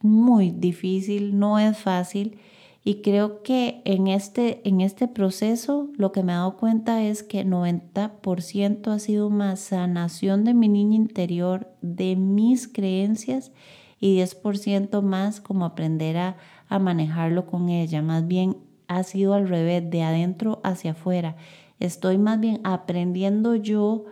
muy 0.00 0.50
difícil, 0.50 1.38
no 1.38 1.58
es 1.58 1.78
fácil. 1.78 2.38
Y 2.84 3.02
creo 3.02 3.42
que 3.42 3.82
en 3.84 4.06
este, 4.06 4.66
en 4.66 4.80
este 4.80 5.08
proceso 5.08 5.90
lo 5.96 6.10
que 6.12 6.22
me 6.22 6.32
he 6.32 6.36
dado 6.36 6.56
cuenta 6.56 7.02
es 7.02 7.22
que 7.22 7.44
90% 7.44 8.88
ha 8.88 8.98
sido 8.98 9.28
más 9.28 9.60
sanación 9.60 10.44
de 10.44 10.54
mi 10.54 10.68
niña 10.68 10.96
interior, 10.96 11.70
de 11.82 12.16
mis 12.16 12.68
creencias, 12.68 13.52
y 14.00 14.16
10% 14.18 15.02
más 15.02 15.40
como 15.40 15.64
aprender 15.64 16.16
a, 16.16 16.36
a 16.68 16.78
manejarlo 16.78 17.46
con 17.46 17.68
ella. 17.68 18.00
Más 18.00 18.26
bien 18.26 18.56
ha 18.86 19.02
sido 19.02 19.34
al 19.34 19.48
revés, 19.48 19.90
de 19.90 20.02
adentro 20.02 20.60
hacia 20.64 20.92
afuera. 20.92 21.36
Estoy 21.80 22.16
más 22.16 22.40
bien 22.40 22.60
aprendiendo 22.64 23.54
yo 23.54 24.06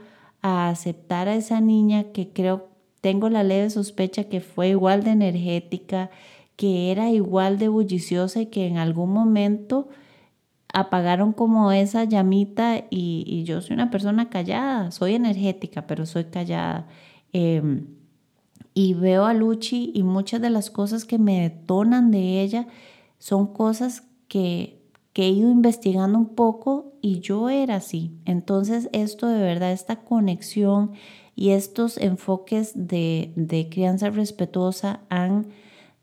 a 0.47 0.69
aceptar 0.69 1.27
a 1.27 1.35
esa 1.35 1.61
niña 1.61 2.13
que 2.13 2.29
creo, 2.33 2.69
tengo 3.01 3.29
la 3.29 3.43
leve 3.43 3.69
sospecha 3.69 4.25
que 4.25 4.41
fue 4.41 4.69
igual 4.69 5.03
de 5.03 5.11
energética, 5.11 6.11
que 6.55 6.93
era 6.93 7.11
igual 7.11 7.59
de 7.59 7.67
bulliciosa 7.67 8.43
y 8.43 8.47
que 8.47 8.69
en 8.69 8.79
algún 8.79 9.11
momento 9.11 9.89
apagaron 10.73 11.33
como 11.33 11.73
esa 11.73 12.05
llamita 12.05 12.85
y, 12.91 13.43
yo 13.45 13.61
soy 13.61 13.75
una 13.75 13.91
persona 13.91 14.31
callada, 14.31 14.93
soy 14.93 15.15
energética, 15.15 15.89
pero 15.89 16.07
soy 16.07 16.27
callada. 16.27 16.87
Em, 17.33 17.89
y 18.73 18.95
veo 18.95 19.25
a 19.25 19.35
Luchi 19.35 19.91
y 19.95 20.05
muchas 20.05 20.41
de 20.41 20.51
las 20.51 20.71
cosas 20.71 21.05
que 21.05 21.19
me 21.19 21.41
detonan 21.41 22.13
de 22.13 22.41
ella 22.41 22.69
son 23.19 23.53
cosas 23.53 24.05
que 24.29 24.76
que 25.17 25.29
he 25.29 25.31
ido 25.31 25.51
investigando 25.51 26.19
un 26.19 26.35
poco 26.35 26.93
y 27.01 27.21
yo 27.21 27.49
era 27.49 27.77
así. 27.77 28.21
Entonces 28.27 28.91
esto 28.93 29.29
de 29.29 29.41
verdad, 29.41 29.73
esta 29.73 30.05
conexión 30.05 30.91
y 31.35 31.53
estos 31.53 31.97
enfoques 31.97 32.73
de, 32.75 33.33
de 33.35 33.71
crianza 33.71 34.11
respetuosa 34.11 35.01
han 35.09 35.47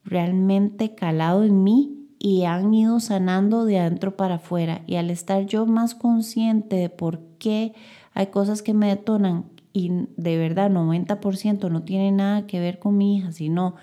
realmente 0.04 0.96
calado 0.96 1.44
en 1.44 1.64
mí 1.64 2.08
y 2.18 2.46
han 2.46 2.74
ido 2.74 3.00
sanando 3.00 3.66
de 3.66 3.78
adentro 3.78 4.18
para 4.18 4.36
afuera. 4.36 4.82
Y 4.88 4.96
al 4.96 5.12
estar 5.12 5.46
yo 5.46 5.68
más 5.68 5.94
consciente 5.94 6.78
de 6.78 6.90
por 6.90 7.20
qué 7.38 7.76
hay 8.16 8.28
cosas 8.32 8.64
que 8.64 8.74
me 8.74 8.88
detonan 8.88 9.46
y 9.74 9.92
de 10.18 10.40
verdad 10.40 10.72
90% 10.72 11.70
no 11.70 11.84
tiene 11.84 12.12
nada 12.12 12.48
que 12.48 12.60
ver 12.60 12.80
con 12.80 12.98
mi 12.98 13.18
hija, 13.18 13.32
sino 13.32 13.76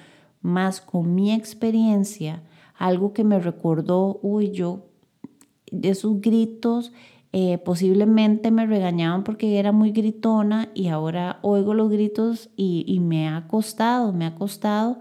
más 0.42 0.80
con 0.80 1.14
mi 1.14 1.32
experiencia, 1.32 2.42
algo 2.76 3.12
que 3.12 3.22
me 3.22 3.38
recordó, 3.38 4.18
uy, 4.22 4.50
yo 4.50 4.89
de 5.70 5.94
sus 5.94 6.20
gritos, 6.20 6.92
eh, 7.32 7.58
posiblemente 7.58 8.50
me 8.50 8.66
regañaban 8.66 9.22
porque 9.22 9.58
era 9.58 9.70
muy 9.70 9.92
gritona 9.92 10.68
y 10.74 10.88
ahora 10.88 11.38
oigo 11.42 11.74
los 11.74 11.90
gritos 11.90 12.50
y, 12.56 12.98
me 13.00 13.28
ha 13.28 13.46
costado, 13.46 14.12
me 14.12 14.26
ha 14.26 14.34
costado 14.34 14.98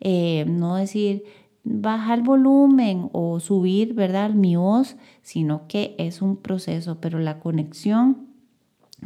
eh, 0.00 0.44
no 0.46 0.76
decir 0.76 1.24
bajar 1.64 2.18
el 2.18 2.24
volumen 2.24 3.08
o 3.12 3.40
subir, 3.40 3.94
¿verdad? 3.94 4.30
Mi 4.30 4.56
voz, 4.56 4.96
sino 5.22 5.66
que 5.68 5.94
es 5.98 6.22
un 6.22 6.36
proceso, 6.36 7.00
pero 7.00 7.18
la 7.18 7.40
conexión 7.40 8.28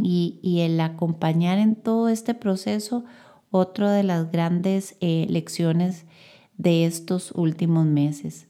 y, 0.01 0.61
el 0.61 0.81
acompañar 0.81 1.59
en 1.59 1.77
todo 1.77 2.09
este 2.09 2.35
proceso, 2.35 3.05
otra 3.51 3.93
de 3.93 4.03
las 4.03 4.33
grandes 4.33 4.97
eh, 5.01 5.27
lecciones 5.29 6.07
de 6.59 6.87
estos 6.87 7.33
últimos 7.33 7.87
meses. 7.87 8.49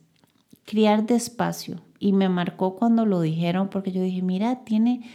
Criar 0.64 1.06
despacio, 1.06 1.80
y 2.04 2.12
me 2.12 2.28
marcó 2.28 2.76
cuando 2.76 3.06
lo 3.06 3.22
dijeron 3.22 3.68
porque 3.70 3.90
yo 3.90 4.02
dije, 4.02 4.20
mira, 4.20 4.64
tiene 4.64 5.08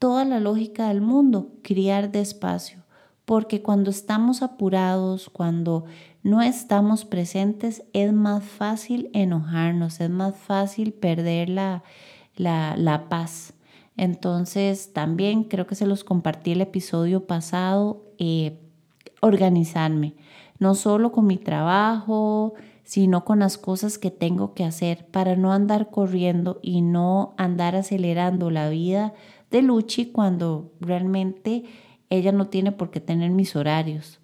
toda 0.00 0.24
la 0.24 0.40
lógica 0.40 0.88
del 0.88 1.00
mundo 1.00 1.52
criar 1.62 2.10
despacio, 2.10 2.82
porque 3.24 3.62
cuando 3.62 3.90
estamos 3.90 4.42
apurados, 4.42 5.30
cuando 5.30 5.84
no 6.24 6.42
estamos 6.42 7.04
presentes, 7.04 7.84
es 7.92 8.12
más 8.12 8.42
fácil 8.42 9.08
enojarnos, 9.12 10.00
es 10.00 10.10
más 10.10 10.34
fácil 10.36 10.92
perder 10.92 11.48
la, 11.48 11.84
la, 12.34 13.06
paz. 13.08 13.54
Entonces, 13.96 14.92
también 14.92 15.44
creo 15.44 15.68
que 15.68 15.76
se 15.76 15.86
los 15.86 16.02
compartí 16.02 16.50
el 16.50 16.60
episodio 16.60 17.26
pasado, 17.26 18.02
eh, 18.18 18.58
organizarme, 19.20 20.14
no 20.58 20.74
solo 20.74 21.12
con 21.12 21.28
mi 21.28 21.36
trabajo, 21.36 22.54
sino 22.86 23.24
con 23.24 23.40
las 23.40 23.58
cosas 23.58 23.98
que 23.98 24.12
tengo 24.12 24.54
que 24.54 24.64
hacer 24.64 25.06
para 25.08 25.34
no 25.34 25.52
andar 25.52 25.90
corriendo 25.90 26.60
y 26.62 26.82
no 26.82 27.34
andar 27.36 27.74
acelerando 27.74 28.48
la 28.48 28.70
vida 28.70 29.12
de 29.50 29.60
Luchi 29.60 30.06
cuando 30.06 30.72
realmente 30.80 31.64
ella 32.10 32.30
no 32.30 32.46
tiene 32.46 32.70
por 32.70 32.92
qué 32.92 33.00
tener 33.00 33.32
mis 33.32 33.56
horarios. 33.56 34.20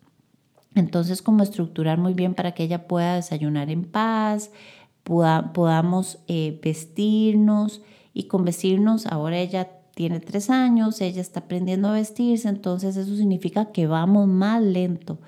Entonces, 0.77 1.23
como 1.23 1.43
estructurar 1.43 1.99
muy 1.99 2.15
bien 2.15 2.35
para 2.35 2.53
que 2.53 2.63
ella 2.63 2.87
pueda 2.87 3.17
desayunar 3.17 3.69
en 3.69 3.85
paz, 3.85 4.53
podamos 5.03 6.21
eh, 6.29 6.61
vestirnos 6.63 7.83
y 8.15 8.25
con 8.29 8.45
vestirnos, 8.45 9.07
ahora 9.07 9.39
ella 9.39 9.71
tiene 9.97 10.21
tres 10.21 10.51
años, 10.51 11.01
ella 11.01 11.21
está 11.21 11.41
aprendiendo 11.41 11.89
a 11.89 11.95
vestirse, 11.95 12.49
entonces 12.49 12.97
eso 12.97 13.17
significa 13.17 13.73
que 13.73 13.89
vamos 13.89 14.29
más 14.29 14.63
lento. 14.63 15.19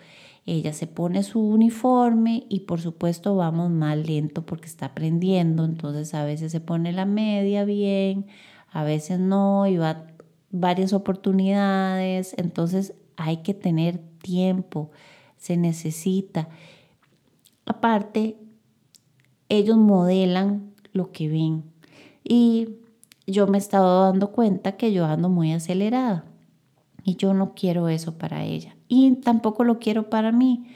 Ella 0.47 0.75
se 0.75 0.87
pone 0.87 1.23
su 1.23 1.41
uniforme 1.41 2.45
y 2.51 2.61
por 2.61 2.81
supuesto 2.81 3.35
vamos 3.35 3.71
más 3.71 3.97
lento 3.97 4.45
porque 4.45 4.67
está 4.67 4.87
aprendiendo, 4.87 5.65
entonces 5.65 6.13
a 6.13 6.25
veces 6.25 6.53
se 6.53 6.61
pone 6.61 6.93
la 6.93 7.07
media 7.07 7.65
bien, 7.65 8.27
a 8.71 8.85
veces 8.85 9.19
no, 9.19 9.67
y 9.67 9.79
va 9.79 10.07
varias 10.51 10.93
oportunidades, 10.93 12.35
entonces 12.37 12.95
hay 13.17 13.39
que 13.39 13.55
tener 13.55 13.99
tiempo, 14.23 14.91
se 15.39 15.57
necesita. 15.57 16.49
Aparte, 17.65 18.37
ellos 19.49 19.79
modelan 19.79 20.75
lo 20.93 21.11
que 21.11 21.29
ven. 21.29 21.65
Y 22.23 22.77
yo 23.27 23.47
me 23.47 23.57
he 23.57 23.61
estado 23.61 24.05
dando 24.05 24.31
cuenta 24.33 24.77
que 24.77 24.93
yo 24.93 25.07
ando 25.07 25.31
muy 25.31 25.53
acelerada 25.53 26.27
y 27.03 27.17
yo 27.17 27.33
no 27.33 27.55
quiero 27.55 27.89
eso 27.89 28.19
para 28.19 28.45
ella 28.45 28.77
y 28.95 29.17
tampoco 29.17 29.65
lo 29.65 29.79
quiero 29.79 30.09
para 30.09 30.33
mí. 30.33 30.67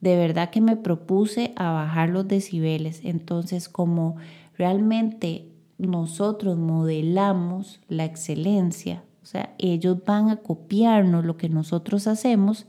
De 0.00 0.16
verdad 0.16 0.50
que 0.50 0.60
me 0.60 0.76
propuse 0.76 1.52
a 1.56 1.70
bajar 1.72 2.08
los 2.08 2.26
decibeles. 2.28 3.00
Entonces, 3.04 3.68
como 3.68 4.16
realmente 4.56 5.48
nosotros 5.78 6.56
modelamos 6.56 7.80
la 7.88 8.04
excelencia, 8.04 9.02
o 9.22 9.26
sea, 9.26 9.54
ellos 9.58 9.98
van 10.04 10.30
a 10.30 10.36
copiarnos 10.36 11.24
lo 11.24 11.36
que 11.36 11.48
nosotros 11.48 12.06
hacemos, 12.06 12.66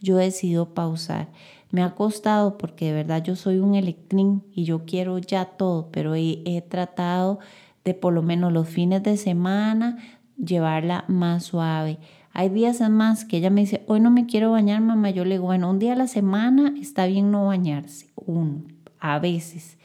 yo 0.00 0.18
he 0.18 0.24
decidido 0.24 0.74
pausar. 0.74 1.28
Me 1.70 1.82
ha 1.82 1.94
costado 1.94 2.56
porque 2.56 2.86
de 2.86 2.92
verdad 2.94 3.22
yo 3.22 3.36
soy 3.36 3.58
un 3.58 3.74
electrín 3.74 4.42
y 4.54 4.64
yo 4.64 4.84
quiero 4.86 5.18
ya 5.18 5.44
todo, 5.44 5.90
pero 5.92 6.14
he, 6.14 6.42
he 6.46 6.62
tratado 6.62 7.38
de 7.84 7.94
por 7.94 8.12
lo 8.12 8.22
menos 8.22 8.52
los 8.52 8.68
fines 8.68 9.02
de 9.02 9.16
semana 9.16 9.98
llevarla 10.42 11.04
más 11.08 11.44
suave. 11.44 11.98
Hay 12.38 12.50
días 12.50 12.80
más 12.88 13.24
que 13.24 13.38
ella 13.38 13.50
me 13.50 13.62
dice, 13.62 13.82
hoy 13.88 13.98
no 13.98 14.12
me 14.12 14.26
quiero 14.26 14.52
bañar, 14.52 14.80
mamá. 14.80 15.10
Yo 15.10 15.24
le 15.24 15.34
digo, 15.34 15.46
bueno, 15.46 15.68
un 15.68 15.80
día 15.80 15.94
a 15.94 15.96
la 15.96 16.06
semana 16.06 16.72
está 16.80 17.06
bien 17.06 17.32
no 17.32 17.46
bañarse, 17.46 18.12
uno, 18.14 18.62
a 19.00 19.18
veces. 19.18 19.76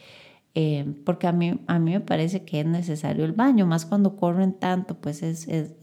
Eh, 0.53 0.86
porque 1.03 1.25
a 1.25 1.31
mí, 1.31 1.60
a 1.65 1.79
mí 1.79 1.93
me 1.93 2.00
parece 2.00 2.45
que 2.45 2.60
es 2.60 2.65
necesario 2.67 3.25
el 3.25 3.31
baño, 3.31 3.65
más 3.65 3.88
cuando 3.88 4.17
corren 4.17 4.53
tanto, 4.53 5.01
pues 5.01 5.24
es, 5.24 5.48
es 5.48 5.74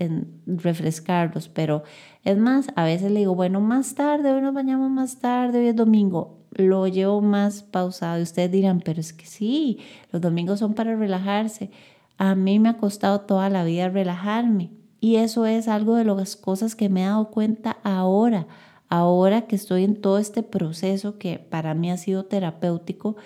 refrescarlos, 0.47 1.49
pero 1.49 1.83
es 2.23 2.39
más, 2.39 2.69
a 2.77 2.85
veces 2.85 3.11
le 3.11 3.19
digo, 3.19 3.35
bueno, 3.35 3.61
más 3.61 3.97
tarde, 3.97 4.31
hoy 4.31 4.41
nos 4.41 4.55
bañamos 4.55 4.93
más 4.93 5.19
tarde, 5.19 5.59
hoy 5.59 5.67
es 5.67 5.75
domingo, 5.75 6.39
lo 6.53 6.87
llevo 6.87 7.21
más 7.21 7.65
pausado 7.65 8.21
y 8.21 8.23
ustedes 8.23 8.53
dirán, 8.53 8.81
pero 8.81 9.01
es 9.01 9.13
que 9.13 9.27
sí, 9.27 9.81
los 10.13 10.23
domingos 10.23 10.61
son 10.61 10.75
para 10.75 10.95
relajarse. 10.95 11.73
A 12.17 12.37
mí 12.37 12.61
me 12.61 12.69
ha 12.69 12.77
costado 12.77 13.23
toda 13.23 13.51
la 13.51 13.65
vida 13.65 13.89
relajarme 13.89 14.71
y 15.01 15.17
eso 15.17 15.47
es 15.47 15.69
algo 15.69 15.97
de 15.97 16.05
las 16.05 16.37
cosas 16.37 16.77
que 16.77 16.89
me 16.89 17.03
he 17.03 17.07
dado 17.07 17.31
cuenta 17.31 17.79
ahora, 17.83 18.47
ahora 18.89 19.43
que 19.43 19.57
estoy 19.57 19.85
en 19.85 20.01
todo 20.01 20.19
este 20.19 20.43
proceso 20.43 21.19
que 21.19 21.39
para 21.39 21.75
mí 21.75 21.91
ha 21.91 21.97
sido 21.97 22.25
terapéutico 22.25 23.17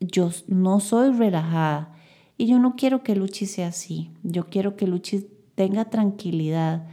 yo 0.00 0.30
no 0.48 0.80
soy 0.80 1.12
relajada 1.12 1.92
y 2.38 2.46
yo 2.46 2.58
no 2.58 2.74
quiero 2.74 3.02
que 3.02 3.14
Luchi 3.14 3.46
sea 3.46 3.68
así. 3.68 4.10
Yo 4.22 4.46
quiero 4.46 4.76
que 4.76 4.86
Luchi 4.86 5.26
tenga 5.54 5.84
tranquilidad 5.84 6.88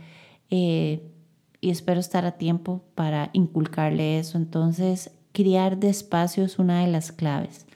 eh, 0.50 1.09
y 1.62 1.69
espero 1.69 2.00
estar 2.00 2.25
a 2.25 2.33
tiempo 2.33 2.83
para 2.95 3.29
inculcarle 3.31 4.19
eso. 4.19 4.38
Entonces, 4.38 5.12
criar 5.31 5.77
despacio 5.77 6.43
es 6.43 6.59
una 6.59 6.81
de 6.81 6.91
las 6.91 7.13
claves. 7.13 7.66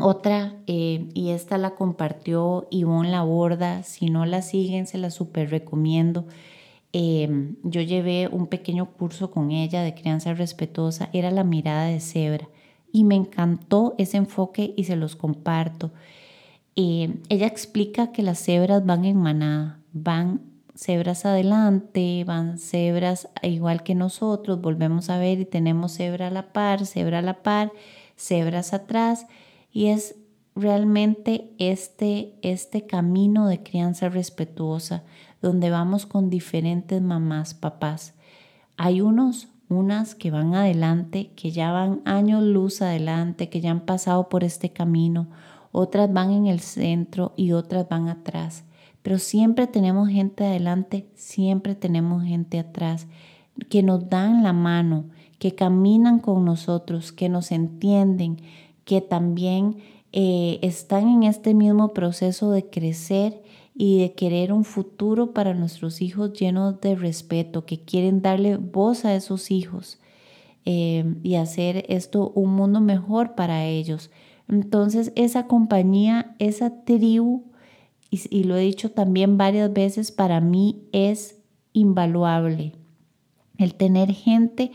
Otra, 0.00 0.54
eh, 0.66 1.08
y 1.14 1.30
esta 1.30 1.58
la 1.58 1.74
compartió 1.74 2.66
Ivonne 2.70 3.10
Laborda, 3.10 3.82
si 3.82 4.10
no 4.10 4.26
la 4.26 4.42
siguen, 4.42 4.86
se 4.86 4.98
la 4.98 5.10
súper 5.10 5.50
recomiendo. 5.50 6.26
Eh, 6.92 7.54
yo 7.62 7.80
llevé 7.82 8.28
un 8.28 8.46
pequeño 8.46 8.92
curso 8.92 9.30
con 9.30 9.50
ella 9.50 9.82
de 9.82 9.94
crianza 9.94 10.34
respetuosa, 10.34 11.10
era 11.12 11.30
la 11.30 11.44
mirada 11.44 11.84
de 11.86 12.00
cebra 12.00 12.48
y 12.92 13.04
me 13.04 13.14
encantó 13.14 13.94
ese 13.98 14.16
enfoque 14.16 14.72
y 14.76 14.84
se 14.84 14.96
los 14.96 15.16
comparto. 15.16 15.92
Eh, 16.76 17.16
ella 17.28 17.46
explica 17.46 18.12
que 18.12 18.22
las 18.22 18.38
cebras 18.38 18.86
van 18.86 19.04
en 19.04 19.16
manada, 19.16 19.80
van 19.92 20.40
cebras 20.74 21.26
adelante, 21.26 22.24
van 22.24 22.58
cebras 22.58 23.28
igual 23.42 23.82
que 23.82 23.94
nosotros, 23.94 24.60
volvemos 24.60 25.10
a 25.10 25.18
ver 25.18 25.40
y 25.40 25.44
tenemos 25.44 25.92
cebra 25.92 26.28
a 26.28 26.30
la 26.30 26.52
par, 26.52 26.86
cebra 26.86 27.18
a 27.18 27.22
la 27.22 27.42
par, 27.42 27.72
cebras 28.16 28.72
atrás 28.72 29.26
y 29.72 29.86
es 29.86 30.16
realmente 30.54 31.52
este, 31.58 32.34
este 32.42 32.86
camino 32.86 33.46
de 33.46 33.62
crianza 33.62 34.08
respetuosa 34.08 35.04
donde 35.40 35.70
vamos 35.70 36.06
con 36.06 36.30
diferentes 36.30 37.00
mamás, 37.00 37.54
papás. 37.54 38.14
Hay 38.76 39.00
unos 39.00 39.48
unas 39.68 40.14
que 40.14 40.30
van 40.30 40.54
adelante, 40.54 41.30
que 41.36 41.50
ya 41.50 41.72
van 41.72 42.00
años 42.04 42.42
luz 42.42 42.80
adelante, 42.82 43.48
que 43.48 43.60
ya 43.60 43.70
han 43.70 43.80
pasado 43.80 44.28
por 44.28 44.44
este 44.44 44.70
camino, 44.70 45.28
otras 45.72 46.12
van 46.12 46.30
en 46.30 46.46
el 46.46 46.60
centro 46.60 47.32
y 47.36 47.52
otras 47.52 47.88
van 47.88 48.08
atrás. 48.08 48.64
Pero 49.02 49.18
siempre 49.18 49.66
tenemos 49.66 50.08
gente 50.08 50.44
adelante, 50.44 51.06
siempre 51.14 51.74
tenemos 51.74 52.24
gente 52.24 52.58
atrás, 52.58 53.06
que 53.68 53.82
nos 53.82 54.08
dan 54.08 54.42
la 54.42 54.52
mano, 54.52 55.04
que 55.38 55.54
caminan 55.54 56.18
con 56.18 56.44
nosotros, 56.44 57.12
que 57.12 57.28
nos 57.28 57.52
entienden, 57.52 58.38
que 58.88 59.02
también 59.02 59.76
eh, 60.12 60.58
están 60.62 61.10
en 61.10 61.22
este 61.24 61.52
mismo 61.52 61.92
proceso 61.92 62.50
de 62.52 62.70
crecer 62.70 63.42
y 63.74 64.00
de 64.00 64.14
querer 64.14 64.50
un 64.50 64.64
futuro 64.64 65.34
para 65.34 65.52
nuestros 65.52 66.00
hijos 66.00 66.32
lleno 66.32 66.72
de 66.72 66.96
respeto, 66.96 67.66
que 67.66 67.82
quieren 67.82 68.22
darle 68.22 68.56
voz 68.56 69.04
a 69.04 69.14
esos 69.14 69.50
hijos 69.50 69.98
eh, 70.64 71.04
y 71.22 71.34
hacer 71.34 71.84
esto 71.90 72.32
un 72.34 72.54
mundo 72.54 72.80
mejor 72.80 73.34
para 73.34 73.66
ellos. 73.66 74.10
Entonces 74.48 75.12
esa 75.16 75.46
compañía, 75.46 76.34
esa 76.38 76.82
tribu, 76.84 77.44
y 78.10 78.44
lo 78.44 78.56
he 78.56 78.62
dicho 78.62 78.90
también 78.90 79.36
varias 79.36 79.70
veces, 79.70 80.12
para 80.12 80.40
mí 80.40 80.88
es 80.92 81.42
invaluable. 81.74 82.72
El 83.58 83.74
tener 83.74 84.12
gente 84.12 84.72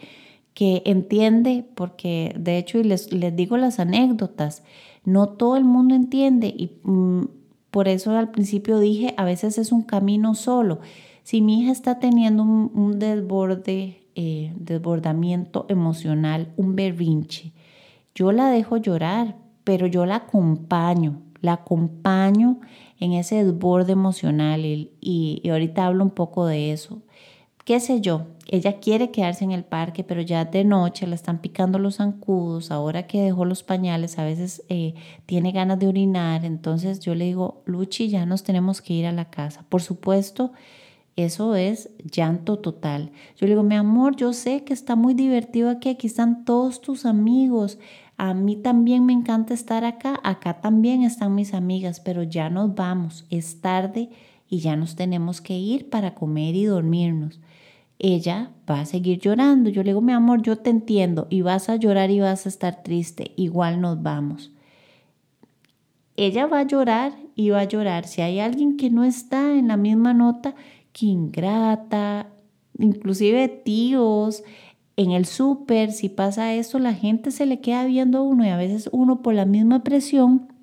que 0.54 0.84
entiende, 0.86 1.66
porque 1.76 2.36
de 2.38 2.58
hecho, 2.58 2.78
y 2.78 2.84
les, 2.84 3.12
les 3.12 3.36
digo 3.36 3.58
las 3.58 3.80
anécdotas, 3.80 4.64
no 5.06 5.30
todo 5.30 5.58
el 5.58 5.66
mundo 5.66 5.96
entiende 5.96 6.48
y 6.48 6.78
mm, 6.84 7.24
por 7.72 7.88
eso 7.88 8.12
al 8.12 8.30
principio 8.30 8.80
dije, 8.80 9.16
a 9.18 9.26
veces 9.26 9.58
es 9.58 9.72
un 9.72 9.82
camino 9.82 10.36
solo. 10.36 10.80
Si 11.24 11.42
mi 11.42 11.62
hija 11.62 11.72
está 11.72 12.00
teniendo 12.00 12.44
un, 12.44 13.00
desborde, 13.00 14.06
eh, 14.16 14.54
desbordamiento 14.56 15.66
emocional, 15.70 16.54
un 16.56 16.76
berrinche, 16.76 17.52
yo 18.14 18.32
la 18.32 18.50
dejo 18.50 18.78
llorar, 18.78 19.38
pero 19.64 19.88
yo 19.88 20.06
la 20.06 20.18
acompaño, 20.18 21.22
la 21.42 21.54
acompaño 21.54 22.60
en 23.00 23.14
ese 23.14 23.44
desborde 23.44 23.94
emocional 23.94 24.66
y, 24.66 24.92
y 25.02 25.50
ahorita 25.50 25.88
hablo 25.88 26.04
un 26.04 26.12
poco 26.12 26.46
de 26.46 26.74
eso 26.74 27.02
qué 27.66 27.80
sé 27.80 28.02
yo, 28.02 28.28
ella 28.48 28.80
quiere 28.80 29.12
quedarse 29.12 29.44
en 29.44 29.52
el 29.52 29.64
parque, 29.64 30.04
pero 30.04 30.22
ya 30.22 30.46
de 30.46 30.64
noche 30.64 31.08
le 31.08 31.16
están 31.16 31.40
picando 31.40 31.80
los 31.80 31.98
zancudos, 31.98 32.72
ahora 32.72 33.08
que 33.08 33.22
dejó 33.22 33.46
los 33.46 33.64
pañales, 33.64 34.20
a 34.20 34.26
veces 34.26 34.64
eh, 34.70 34.96
tiene 35.26 35.52
ganas 35.52 35.80
de 35.80 35.88
orinar, 35.88 36.46
entonces 36.46 37.00
yo 37.00 37.16
le 37.16 37.26
digo, 37.26 37.62
Luchi, 37.66 38.10
ya 38.10 38.26
nos 38.26 38.44
tenemos 38.44 38.82
que 38.82 38.94
ir 38.94 39.06
a 39.06 39.12
la 39.12 39.30
casa. 39.30 39.66
Por 39.70 39.82
supuesto, 39.82 40.52
eso 41.16 41.56
es 41.56 41.92
llanto 42.04 42.60
total. 42.60 43.12
Yo 43.38 43.46
le 43.46 43.54
digo, 43.54 43.64
mi 43.64 43.76
amor, 43.76 44.16
yo 44.16 44.34
sé 44.34 44.64
que 44.64 44.74
está 44.74 44.96
muy 44.96 45.14
divertido 45.14 45.70
aquí, 45.70 45.90
aquí 45.90 46.08
están 46.08 46.44
todos 46.44 46.82
tus 46.82 47.06
amigos. 47.06 47.80
A 48.18 48.34
mí 48.34 48.56
también 48.56 49.06
me 49.06 49.14
encanta 49.14 49.54
estar 49.54 49.86
acá, 49.86 50.20
acá 50.24 50.60
también 50.60 51.04
están 51.04 51.34
mis 51.36 51.54
amigas, 51.54 52.00
pero 52.00 52.24
ya 52.24 52.50
nos 52.50 52.76
vamos, 52.76 53.26
es 53.30 53.62
tarde 53.62 54.10
y 54.50 54.60
ya 54.60 54.76
nos 54.76 54.96
tenemos 54.96 55.40
que 55.42 55.58
ir 55.58 55.90
para 55.90 56.14
comer 56.14 56.56
y 56.56 56.66
dormirnos 56.66 57.40
ella 58.00 58.52
va 58.70 58.82
a 58.82 58.86
seguir 58.86 59.20
llorando. 59.20 59.70
Yo 59.70 59.84
le 59.84 59.92
digo, 59.92 60.02
mi 60.02 60.14
amor, 60.14 60.42
yo 60.42 60.58
te 60.58 60.70
entiendo 60.70 61.28
y 61.30 61.42
vas 61.42 61.70
a 61.70 61.76
llorar 61.76 62.12
y 62.12 62.20
vas 62.20 62.46
a 62.46 62.50
estar 62.50 62.84
triste, 62.84 63.32
igual 63.36 63.82
nos 63.82 64.02
vamos. 64.02 64.52
Ella 66.16 66.46
va 66.46 66.60
a 66.60 66.68
llorar 66.68 67.14
y 67.36 67.50
va 67.50 67.62
a 67.62 67.64
llorar. 67.64 68.06
Si 68.06 68.22
hay 68.22 68.40
alguien 68.40 68.78
que 68.78 68.90
no 68.90 69.04
está 69.04 69.54
en 69.58 69.70
la 69.70 69.78
misma 69.78 70.14
nota, 70.14 70.54
que 70.92 71.08
ingrata, 71.08 72.28
inclusive 72.78 73.48
tíos, 73.48 74.44
en 74.96 75.12
el 75.12 75.26
súper, 75.26 75.92
si 75.92 76.10
pasa 76.10 76.54
eso, 76.54 76.78
la 76.78 76.94
gente 76.94 77.32
se 77.32 77.46
le 77.46 77.62
queda 77.62 77.86
viendo 77.86 78.20
a 78.20 78.22
uno 78.22 78.46
y 78.46 78.50
a 78.50 78.58
veces 78.58 78.90
uno 78.92 79.22
por 79.22 79.34
la 79.34 79.46
misma 79.46 79.84
presión, 79.84 80.54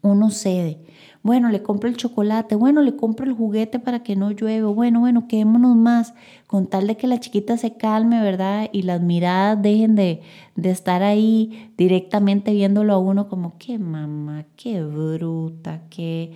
uno 0.00 0.30
cede. 0.30 0.78
Bueno, 1.22 1.50
le 1.50 1.62
compro 1.62 1.88
el 1.88 1.96
chocolate, 1.96 2.54
bueno, 2.54 2.80
le 2.80 2.96
compro 2.96 3.26
el 3.26 3.32
juguete 3.32 3.78
para 3.80 4.02
que 4.02 4.16
no 4.16 4.30
llueve, 4.30 4.62
bueno, 4.62 5.00
bueno, 5.00 5.26
quedémonos 5.28 5.76
más, 5.76 6.14
con 6.46 6.66
tal 6.66 6.86
de 6.86 6.96
que 6.96 7.06
la 7.06 7.20
chiquita 7.20 7.56
se 7.58 7.76
calme, 7.76 8.22
¿verdad? 8.22 8.68
Y 8.72 8.82
las 8.82 9.00
miradas 9.02 9.60
dejen 9.60 9.94
de, 9.96 10.22
de 10.56 10.70
estar 10.70 11.02
ahí 11.02 11.72
directamente 11.76 12.52
viéndolo 12.52 12.94
a 12.94 12.98
uno 12.98 13.28
como, 13.28 13.58
qué 13.58 13.78
mamá, 13.78 14.46
qué 14.56 14.82
bruta, 14.82 15.82
qué, 15.90 16.32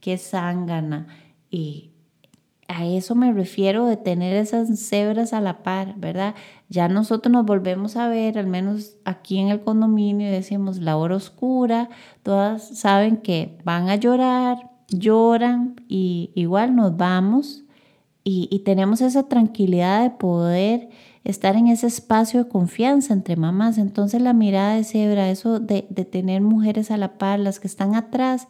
qué 0.00 0.18
zángana. 0.18 1.08
Y 1.50 1.90
a 2.68 2.84
eso 2.84 3.14
me 3.14 3.32
refiero 3.32 3.86
de 3.86 3.96
tener 3.96 4.34
esas 4.34 4.78
cebras 4.78 5.32
a 5.32 5.40
la 5.40 5.62
par, 5.62 5.94
¿verdad? 5.96 6.34
Ya 6.68 6.88
nosotros 6.88 7.32
nos 7.32 7.46
volvemos 7.46 7.96
a 7.96 8.08
ver, 8.08 8.38
al 8.38 8.46
menos 8.46 8.96
aquí 9.04 9.38
en 9.38 9.48
el 9.48 9.60
condominio, 9.60 10.28
y 10.28 10.30
decimos 10.30 10.78
la 10.78 10.96
hora 10.96 11.16
oscura, 11.16 11.88
todas 12.22 12.78
saben 12.78 13.18
que 13.18 13.58
van 13.64 13.88
a 13.88 13.96
llorar, 13.96 14.70
lloran 14.88 15.76
y 15.88 16.30
igual 16.34 16.76
nos 16.76 16.96
vamos 16.96 17.64
y, 18.28 18.58
tenemos 18.64 19.02
esa 19.02 19.28
tranquilidad 19.28 20.02
de 20.02 20.10
poder 20.10 20.88
estar 21.22 21.54
en 21.54 21.68
ese 21.68 21.86
espacio 21.86 22.42
de 22.42 22.50
confianza 22.50 23.14
entre 23.14 23.36
mamás. 23.36 23.78
Entonces 23.78 24.20
la 24.20 24.32
mirada 24.32 24.74
de 24.74 24.82
cebra, 24.82 25.30
eso 25.30 25.60
de, 25.60 25.86
de 25.90 26.04
tener 26.04 26.40
mujeres 26.40 26.90
a 26.90 26.96
la 26.96 27.18
par, 27.18 27.38
las 27.38 27.60
que 27.60 27.68
están 27.68 27.94
atrás, 27.94 28.48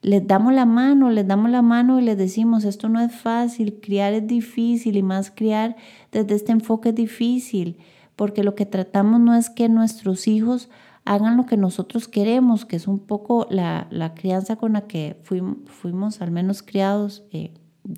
les 0.00 0.26
damos 0.26 0.52
la 0.52 0.64
mano, 0.64 1.10
les 1.10 1.26
damos 1.26 1.50
la 1.50 1.62
mano 1.62 1.98
y 1.98 2.04
les 2.04 2.16
decimos, 2.16 2.64
esto 2.64 2.88
no 2.88 3.00
es 3.00 3.12
fácil, 3.12 3.80
criar 3.80 4.12
es 4.12 4.26
difícil 4.26 4.96
y 4.96 5.02
más 5.02 5.30
criar 5.30 5.76
desde 6.12 6.34
este 6.34 6.52
enfoque 6.52 6.90
es 6.90 6.94
difícil, 6.94 7.78
porque 8.16 8.44
lo 8.44 8.54
que 8.54 8.66
tratamos 8.66 9.20
no 9.20 9.34
es 9.34 9.50
que 9.50 9.68
nuestros 9.68 10.28
hijos 10.28 10.70
hagan 11.04 11.36
lo 11.36 11.46
que 11.46 11.56
nosotros 11.56 12.06
queremos, 12.06 12.64
que 12.64 12.76
es 12.76 12.86
un 12.86 12.98
poco 12.98 13.46
la, 13.50 13.88
crianza 14.14 14.56
con 14.56 14.74
la 14.74 14.82
que 14.82 15.20
fuimos, 15.24 16.20
al 16.20 16.30
menos 16.30 16.62
criados 16.62 17.24
eh, 17.32 17.54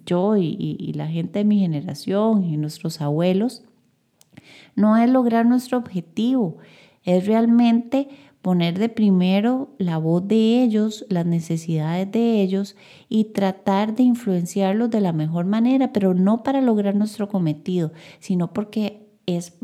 yo 0.06 0.36
y, 0.36 0.56
y 0.78 0.92
la 0.92 1.08
gente 1.08 1.40
de 1.40 1.44
mi 1.44 1.58
generación 1.58 2.44
y 2.44 2.56
nuestros 2.56 3.00
abuelos, 3.00 3.64
no 4.76 4.96
es 4.96 5.10
lograr 5.10 5.44
nuestro 5.44 5.78
objetivo, 5.78 6.58
es 7.02 7.26
realmente 7.26 8.08
poner 8.42 8.79
de 8.79 8.88
primero 8.88 9.70
la 9.79 9.98
voz 9.98 10.26
de 10.26 10.62
ellos, 10.62 11.05
las 11.09 11.26
necesidades 11.26 12.11
de 12.11 12.40
ellos 12.40 12.76
y 13.09 13.24
tratar 13.24 13.94
de 13.94 14.03
influenciarlos 14.03 14.90
de 14.90 15.00
la 15.00 15.12
mejor 15.12 15.44
manera, 15.44 15.92
pero 15.92 16.14
no 16.14 16.42
para 16.42 16.61
lograr 16.61 16.94
nuestro 16.94 17.29
cometido, 17.29 17.92
sino 18.18 18.53
porque 18.53 19.07
es 19.26 19.59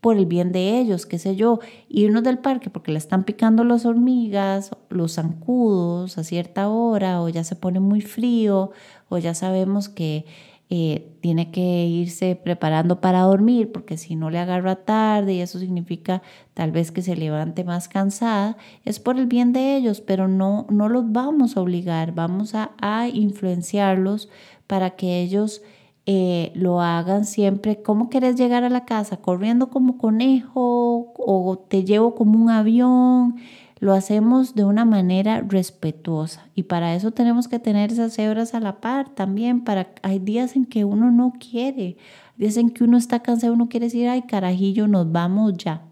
por 0.00 0.16
el 0.16 0.26
bien 0.26 0.50
de 0.50 0.78
ellos, 0.78 1.04
qué 1.06 1.18
sé 1.18 1.36
yo, 1.36 1.60
irnos 1.88 2.22
del 2.22 2.38
parque 2.38 2.70
porque 2.70 2.90
le 2.90 2.98
están 2.98 3.24
picando 3.24 3.64
las 3.64 3.84
hormigas, 3.84 4.70
los 4.88 5.14
zancudos 5.14 6.16
a 6.16 6.24
cierta 6.24 6.68
hora, 6.68 7.20
o 7.22 7.28
ya 7.28 7.44
se 7.44 7.54
pone 7.54 7.80
muy 7.80 8.00
frío, 8.00 8.72
o 9.08 9.18
ya 9.18 9.34
sabemos 9.34 9.88
que 9.88 10.24
eh, 10.72 11.16
tiene 11.20 11.50
que 11.50 11.86
irse 11.86 12.36
preparando 12.36 13.00
para 13.00 13.22
dormir 13.22 13.72
porque 13.72 13.96
si 13.96 14.14
no 14.14 14.30
le 14.30 14.38
agarra 14.38 14.76
tarde 14.76 15.34
y 15.34 15.40
eso 15.40 15.58
significa 15.58 16.22
tal 16.54 16.70
vez 16.70 16.92
que 16.92 17.02
se 17.02 17.16
levante 17.16 17.64
más 17.64 17.88
cansada, 17.88 18.56
es 18.84 19.00
por 19.00 19.18
el 19.18 19.26
bien 19.26 19.52
de 19.52 19.76
ellos, 19.76 20.00
pero 20.00 20.28
no, 20.28 20.66
no 20.70 20.88
los 20.88 21.10
vamos 21.10 21.56
a 21.56 21.60
obligar, 21.60 22.14
vamos 22.14 22.54
a, 22.54 22.70
influenciarlos 23.12 24.28
para 24.68 24.90
que 24.90 25.20
ellos 25.20 25.62
eh, 26.06 26.52
lo 26.54 26.80
hagan 26.80 27.24
siempre. 27.24 27.82
¿Cómo 27.82 28.08
quieres 28.08 28.36
llegar 28.36 28.62
a 28.62 28.70
la 28.70 28.84
casa? 28.84 29.16
¿Corriendo 29.16 29.70
como 29.70 29.98
conejo 29.98 31.12
o 31.16 31.58
te 31.68 31.84
llevo 31.84 32.14
como 32.14 32.38
un 32.38 32.48
avión? 32.48 33.40
Lo 33.80 33.94
hacemos 33.94 34.54
de 34.54 34.64
una 34.64 34.84
manera 34.84 35.40
respetuosa. 35.40 36.46
Y 36.54 36.64
para 36.64 36.94
eso 36.94 37.12
tenemos 37.12 37.48
que 37.48 37.58
tener 37.58 37.90
esas 37.90 38.16
hebras 38.18 38.54
a 38.54 38.60
la 38.60 38.80
par 38.80 39.08
también 39.08 39.64
para 39.64 39.88
hay 40.02 40.18
días 40.18 40.54
en 40.54 40.66
que 40.66 40.84
uno 40.84 41.10
no 41.10 41.32
quiere 41.40 41.96
días 42.36 42.56
en 42.58 42.70
que 42.70 42.84
uno 42.84 42.98
está 42.98 43.20
cansado 43.20 43.54
uno 43.54 43.68
quiere 43.68 43.86
decir 43.86 44.08
ay 44.08 44.22
carajillo 44.22 44.86
nos 44.86 45.10
vamos 45.10 45.54
ya 45.56 45.82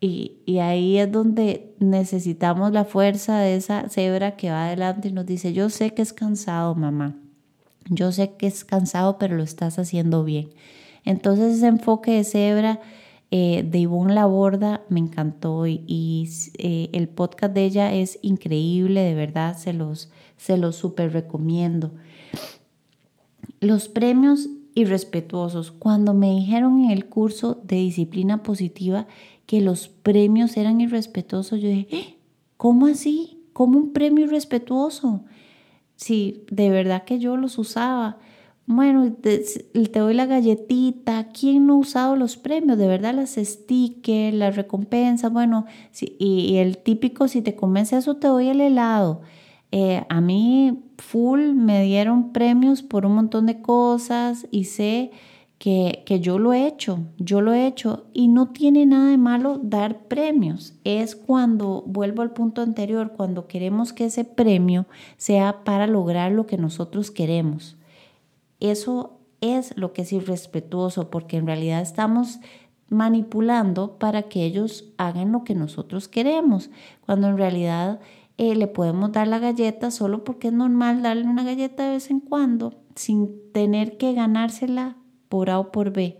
y, 0.00 0.38
y 0.46 0.58
ahí 0.58 0.96
es 0.96 1.12
donde 1.12 1.74
necesitamos 1.78 2.72
la 2.72 2.86
fuerza 2.86 3.38
de 3.38 3.56
esa 3.56 3.88
cebra 3.90 4.36
que 4.36 4.50
va 4.50 4.66
adelante 4.66 5.08
y 5.08 5.12
nos 5.12 5.26
dice 5.26 5.52
yo 5.52 5.68
sé 5.68 5.92
que 5.92 6.02
es 6.02 6.14
cansado 6.14 6.74
mamá. 6.74 7.16
Yo 7.90 8.12
sé 8.12 8.32
que 8.36 8.46
es 8.46 8.64
cansado 8.64 9.18
pero 9.18 9.36
lo 9.36 9.42
estás 9.42 9.78
haciendo 9.78 10.24
bien 10.24 10.48
entonces 11.04 11.56
ese 11.56 11.66
enfoque 11.66 12.12
de 12.12 12.24
cebra 12.24 12.80
eh, 13.32 13.62
de 13.64 13.78
Ivonne 13.78 14.14
Laborda 14.14 14.82
me 14.88 14.98
encantó 14.98 15.66
y, 15.66 16.28
eh, 16.58 16.90
el 16.92 17.08
podcast 17.08 17.54
de 17.54 17.64
ella 17.64 17.94
es 17.94 18.18
increíble, 18.22 19.02
de 19.02 19.14
verdad, 19.14 19.56
se 19.56 19.72
los, 19.72 20.10
se 20.36 20.56
los 20.56 20.74
súper 20.74 21.12
recomiendo. 21.12 21.92
Los 23.60 23.88
premios 23.88 24.48
irrespetuosos. 24.74 25.70
Cuando 25.70 26.14
me 26.14 26.30
dijeron 26.30 26.84
en 26.84 26.90
el 26.90 27.06
curso 27.06 27.60
de 27.62 27.76
disciplina 27.76 28.42
positiva 28.42 29.06
que 29.46 29.60
los 29.60 29.88
premios 29.88 30.56
eran 30.56 30.80
irrespetuosos, 30.80 31.60
yo 31.60 31.68
dije, 31.68 31.86
¿Eh? 31.90 32.16
¿cómo 32.56 32.86
así? 32.86 33.42
¿Cómo 33.52 33.78
un 33.78 33.92
premio 33.92 34.24
irrespetuoso? 34.24 35.24
Sí, 35.96 36.44
de 36.50 36.70
verdad 36.70 37.04
que 37.04 37.18
yo 37.18 37.36
los 37.36 37.58
usaba 37.58 38.18
bueno, 38.66 39.12
te, 39.14 39.42
doy 39.72 40.14
la 40.14 40.26
galletita. 40.26 41.28
¿Quién 41.28 41.66
no 41.66 41.74
ha 41.74 41.78
usado 41.78 42.16
los 42.16 42.36
premios? 42.36 42.78
De 42.78 42.86
verdad, 42.86 43.14
las 43.14 43.34
stickers, 43.34 44.34
las 44.34 44.54
recompensas. 44.56 45.32
Bueno, 45.32 45.66
y, 46.00 46.56
el 46.56 46.78
típico, 46.78 47.26
si 47.26 47.42
te 47.42 47.56
convence 47.56 47.96
eso, 47.96 48.16
te 48.16 48.28
doy 48.28 48.48
el 48.48 48.60
helado. 48.60 49.22
Eh, 49.72 50.04
a 50.08 50.20
mí, 50.20 50.84
full, 50.98 51.52
me 51.54 51.82
dieron 51.82 52.32
premios 52.32 52.82
por 52.82 53.06
un 53.06 53.14
montón 53.14 53.46
de 53.46 53.60
cosas 53.60 54.46
y 54.50 54.64
sé 54.64 55.10
que, 55.58 56.02
que 56.06 56.20
yo 56.20 56.38
lo 56.38 56.52
he 56.52 56.66
hecho, 56.66 57.00
yo 57.18 57.40
lo 57.40 57.52
he 57.52 57.66
hecho 57.66 58.06
y 58.12 58.28
no 58.28 58.48
tiene 58.48 58.86
nada 58.86 59.10
de 59.10 59.18
malo 59.18 59.60
dar 59.62 60.04
premios. 60.08 60.74
Es 60.84 61.16
cuando, 61.16 61.82
vuelvo 61.86 62.22
al 62.22 62.32
punto 62.32 62.62
anterior, 62.62 63.14
cuando 63.16 63.46
queremos 63.46 63.92
que 63.92 64.06
ese 64.06 64.24
premio 64.24 64.86
sea 65.16 65.64
para 65.64 65.86
lograr 65.86 66.32
lo 66.32 66.46
que 66.46 66.56
nosotros 66.56 67.10
queremos. 67.10 67.76
Eso 68.60 69.18
es 69.40 69.76
lo 69.76 69.92
que 69.92 70.02
es 70.02 70.12
irrespetuoso 70.12 71.10
porque 71.10 71.38
en 71.38 71.46
realidad 71.46 71.80
estamos 71.80 72.40
manipulando 72.88 73.98
para 73.98 74.24
que 74.24 74.44
ellos 74.44 74.92
hagan 74.98 75.32
lo 75.32 75.44
que 75.44 75.54
nosotros 75.54 76.08
queremos, 76.08 76.70
cuando 77.06 77.28
en 77.28 77.38
realidad 77.38 78.00
eh, 78.36 78.54
le 78.54 78.66
podemos 78.66 79.12
dar 79.12 79.28
la 79.28 79.38
galleta 79.38 79.90
solo 79.90 80.24
porque 80.24 80.48
es 80.48 80.54
normal 80.54 81.02
darle 81.02 81.24
una 81.24 81.44
galleta 81.44 81.84
de 81.84 81.90
vez 81.92 82.10
en 82.10 82.20
cuando 82.20 82.74
sin 82.94 83.52
tener 83.52 83.96
que 83.96 84.12
ganársela 84.12 84.96
por 85.28 85.50
A 85.50 85.58
o 85.58 85.72
por 85.72 85.92
B. 85.92 86.18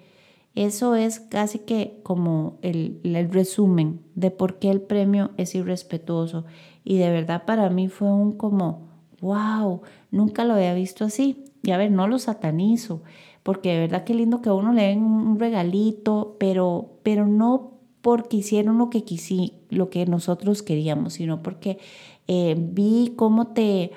Eso 0.55 0.94
es 0.94 1.20
casi 1.20 1.61
que 1.61 2.00
como 2.03 2.59
el, 2.62 3.00
el 3.05 3.31
resumen 3.31 4.00
de 4.14 4.31
por 4.31 4.59
qué 4.59 4.70
el 4.70 4.81
premio 4.81 5.31
es 5.37 5.55
irrespetuoso. 5.55 6.44
Y 6.85 6.98
de 6.98 7.11
verdad 7.11 7.44
para 7.46 7.70
mí 7.70 7.88
fue 7.88 8.12
un 8.12 8.33
como, 8.33 8.88
wow, 9.20 9.83
nunca 10.11 10.44
lo 10.44 10.55
había 10.55 10.74
visto 10.74 11.05
así. 11.05 11.44
Y 11.62 11.73
a 11.73 11.77
ver, 11.77 11.90
no 11.90 12.09
lo 12.09 12.18
satanizo, 12.18 13.03
porque 13.42 13.73
de 13.73 13.81
verdad 13.81 14.05
que 14.05 14.14
lindo 14.14 14.40
que 14.42 14.49
a 14.49 14.55
uno 14.55 14.73
le 14.73 14.83
den 14.83 15.03
un 15.03 15.38
regalito, 15.38 16.37
pero, 16.38 16.99
pero 17.03 17.27
no 17.27 17.73
porque 18.01 18.38
hicieron 18.38 18.79
lo 18.79 18.90
que 18.90 19.05
quisí, 19.05 19.55
lo 19.68 19.90
que 19.90 20.07
nosotros 20.07 20.62
queríamos, 20.62 21.14
sino 21.14 21.42
porque 21.42 21.79
eh, 22.29 22.57
vi 22.59 23.12
cómo 23.16 23.49
te, 23.49 23.92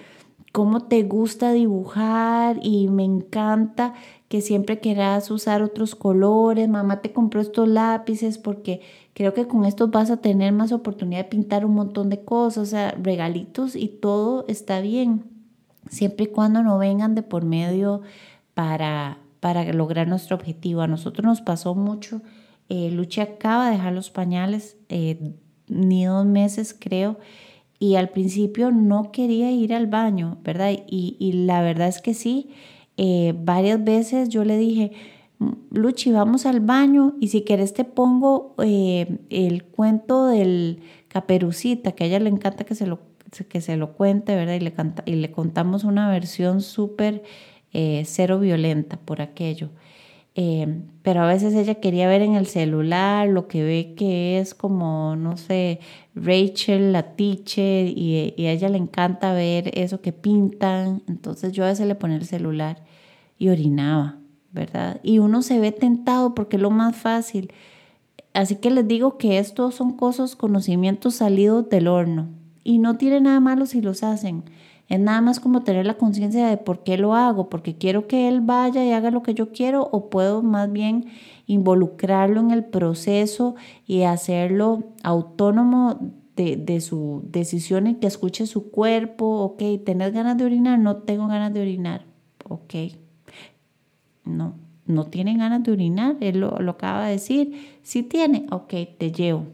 cómo 0.52 0.82
te 0.88 1.04
gusta 1.04 1.54
dibujar 1.54 2.60
y 2.62 2.88
me 2.89 3.04
encanta 3.04 3.93
que 4.28 4.41
siempre 4.41 4.80
quieras 4.80 5.32
usar 5.32 5.62
otros 5.62 5.95
colores, 5.95 6.67
mamá 6.67 7.02
te 7.02 7.13
compró 7.13 7.39
estos 7.39 7.67
lápices 7.67 8.38
porque 8.38 8.82
creo 9.13 9.34
que 9.34 9.47
con 9.47 9.63
estos 9.63 9.91
vas 9.91 10.10
a 10.12 10.17
tener 10.17 10.52
más 10.52 10.71
oportunidad 10.71 11.23
de 11.23 11.30
pintar 11.30 11.65
un 11.65 11.76
montón 11.76 12.10
de 12.10 12.23
cosas, 12.23 12.63
o 12.63 12.65
sea, 12.65 12.91
regalitos 13.02 13.76
y 13.76 13.88
todo 13.88 14.45
está 14.47 14.82
bien 14.82 15.33
siempre 15.93 16.25
y 16.25 16.27
cuando 16.29 16.63
no 16.63 16.77
vengan 16.77 17.15
de 17.15 17.23
por 17.23 17.45
medio 17.45 18.01
para, 18.53 19.19
para 19.39 19.71
lograr 19.71 20.08
nuestro 20.08 20.36
objetivo. 20.36 20.82
A 20.82 20.88
nosotros 20.88 21.25
nos 21.25 21.41
pasó 21.41 21.75
mucho. 21.75 22.21
Eh, 22.69 22.91
Luchi 22.91 23.21
acaba 23.21 23.67
de 23.67 23.77
dejar 23.77 23.93
los 23.93 24.10
pañales, 24.10 24.77
eh, 24.89 25.34
ni 25.67 26.06
dos 26.06 26.25
meses 26.25 26.75
creo, 26.77 27.19
y 27.79 27.95
al 27.95 28.10
principio 28.10 28.71
no 28.71 29.12
quería 29.12 29.51
ir 29.51 29.73
al 29.73 29.88
baño, 29.88 30.38
¿verdad? 30.43 30.71
Y, 30.88 31.17
y 31.19 31.34
la 31.34 31.62
verdad 31.62 31.88
es 31.88 32.01
que 32.01 32.13
sí, 32.13 32.49
eh, 32.97 33.34
varias 33.38 33.84
veces 33.84 34.29
yo 34.29 34.43
le 34.43 34.58
dije, 34.58 34.91
Luchi, 35.71 36.12
vamos 36.12 36.45
al 36.45 36.60
baño 36.60 37.15
y 37.19 37.29
si 37.29 37.43
quieres 37.43 37.73
te 37.73 37.84
pongo 37.84 38.56
eh, 38.63 39.19
el 39.29 39.63
cuento 39.65 40.27
del 40.27 40.82
caperucita, 41.08 41.93
que 41.93 42.03
a 42.03 42.08
ella 42.08 42.19
le 42.19 42.29
encanta 42.29 42.63
que 42.63 42.75
se 42.75 42.88
lo 42.88 42.99
que 43.41 43.62
se 43.62 43.78
lo 43.78 43.93
cuente, 43.93 44.36
¿verdad? 44.36 44.56
Y 44.56 44.60
le, 44.60 44.74
canta, 44.74 45.04
y 45.06 45.15
le 45.15 45.32
contamos 45.32 45.84
una 45.84 46.10
versión 46.10 46.62
súper 46.62 47.24
eh, 47.74 48.04
cero 48.06 48.39
violenta 48.39 48.98
por 48.98 49.22
aquello. 49.22 49.69
Eh, 50.36 50.82
pero 51.04 51.22
a 51.22 51.28
veces 51.28 51.54
ella 51.54 51.76
quería 51.76 52.08
ver 52.08 52.24
en 52.24 52.36
el 52.36 52.48
celular 52.48 53.28
lo 53.28 53.48
que 53.48 53.63
ve 53.63 53.93
que 53.96 54.39
es 54.39 54.56
como, 54.56 55.15
no 55.15 55.38
sé, 55.38 55.80
Rachel, 56.15 56.91
la 56.91 57.15
teacher, 57.15 57.88
y, 57.88 58.34
y, 58.36 58.46
a 58.48 58.52
ella 58.52 58.69
le 58.69 58.78
encanta 58.78 59.34
ver 59.34 59.72
eso 59.78 60.02
que 60.02 60.13
pintan. 60.13 61.04
Entonces 61.08 61.52
yo 61.54 61.63
a 61.65 61.67
veces 61.67 61.88
le 61.88 61.96
ponía 61.96 62.17
el 62.17 62.26
celular 62.26 62.84
y 63.38 63.50
orinaba, 63.50 64.17
¿verdad? 64.52 65.00
Y 65.04 65.19
uno 65.19 65.41
se 65.41 65.60
ve 65.60 65.72
tentado 65.72 66.34
porque 66.36 66.56
es 66.58 66.62
lo 66.62 66.72
más 66.72 66.96
fácil. 66.96 67.52
Así 68.34 68.56
que 68.56 68.72
les 68.72 68.88
digo 68.88 69.17
que 69.17 69.38
estos 69.38 69.76
son 69.76 69.96
cosas, 69.96 70.36
conocimientos 70.36 71.15
salidos 71.15 71.69
del 71.69 71.88
horno, 71.88 72.30
y 72.63 72.80
no 72.80 72.97
tiene 72.97 73.21
nada 73.21 73.39
malo 73.39 73.65
si 73.65 73.82
los 73.82 74.04
hacen. 74.04 74.43
Es 74.89 74.99
nada 74.99 75.21
más 75.21 75.39
como 75.39 75.63
tener 75.63 75.86
la 75.86 75.97
conciencia 75.97 76.47
de 76.47 76.58
por 76.58 76.84
qué 76.84 76.97
lo 76.97 77.15
hago, 77.15 77.49
porque 77.49 77.78
quiero 77.78 78.08
que 78.08 78.28
él 78.28 78.41
vaya 78.41 78.84
y 78.86 78.91
haga 78.91 79.12
lo 79.12 79.23
que 79.23 79.34
yo 79.34 79.52
quiero 79.52 79.88
o 79.91 80.10
puedo 80.10 80.43
más 80.43 80.71
bien 80.71 81.06
involucrarlo 81.47 82.39
en 82.39 82.52
el 82.52 82.65
proceso 82.65 83.56
y 83.88 84.04
hacerlo 84.04 84.84
autónomo 85.04 85.99
de, 86.36 86.58
de 86.58 86.82
su 86.82 87.23
decisión 87.26 87.88
y 87.88 87.95
que 87.95 88.08
escuche 88.08 88.45
su 88.45 88.71
cuerpo, 88.71 89.26
ok, 89.41 89.62
¿tenés 89.86 90.13
ganas 90.13 90.38
de 90.38 90.45
orinar? 90.45 90.80
No 90.80 90.97
tengo 90.97 91.28
ganas 91.28 91.54
de 91.54 91.62
orinar, 91.62 92.06
ok. 92.49 92.76
No, 94.26 94.56
no 94.86 95.06
tiene 95.06 95.38
ganas 95.38 95.63
de 95.63 95.71
orinar, 95.71 96.17
él 96.19 96.39
lo, 96.39 96.58
acaba 96.69 97.06
de 97.06 97.13
decir. 97.13 97.80
Si 97.84 98.04
tiene, 98.04 98.45
ok, 98.52 98.73
te 98.97 99.12
llevo. 99.12 99.45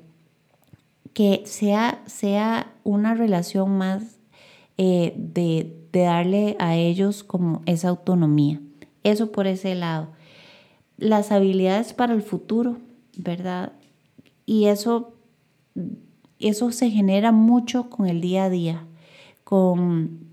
Que 1.13 1.43
sea, 1.45 2.02
sea 2.06 2.74
una 2.84 3.13
relación 3.13 3.78
más 3.78 4.19
eh, 4.78 5.13
de, 5.17 5.76
de 5.91 6.02
darle 6.02 6.56
a 6.60 6.76
ellos 6.76 7.24
como 7.24 7.62
esa 7.65 7.89
autonomía. 7.89 8.62
Eso 9.04 9.32
por 9.32 9.48
ese 9.48 9.76
lado. 9.76 10.10
Las 10.98 11.32
habilidades 11.32 11.93
para 11.93 12.13
el 12.13 12.22
futuro, 12.22 12.78
¿verdad? 13.17 13.74
Y 14.45 14.65
eso, 14.65 15.13
eso 16.39 16.72
se 16.72 16.89
genera 16.89 17.32
mucho 17.32 17.89
con 17.89 18.08
el 18.08 18.22
día 18.22 18.45
a 18.45 18.50
día, 18.50 18.86
con 19.43 20.28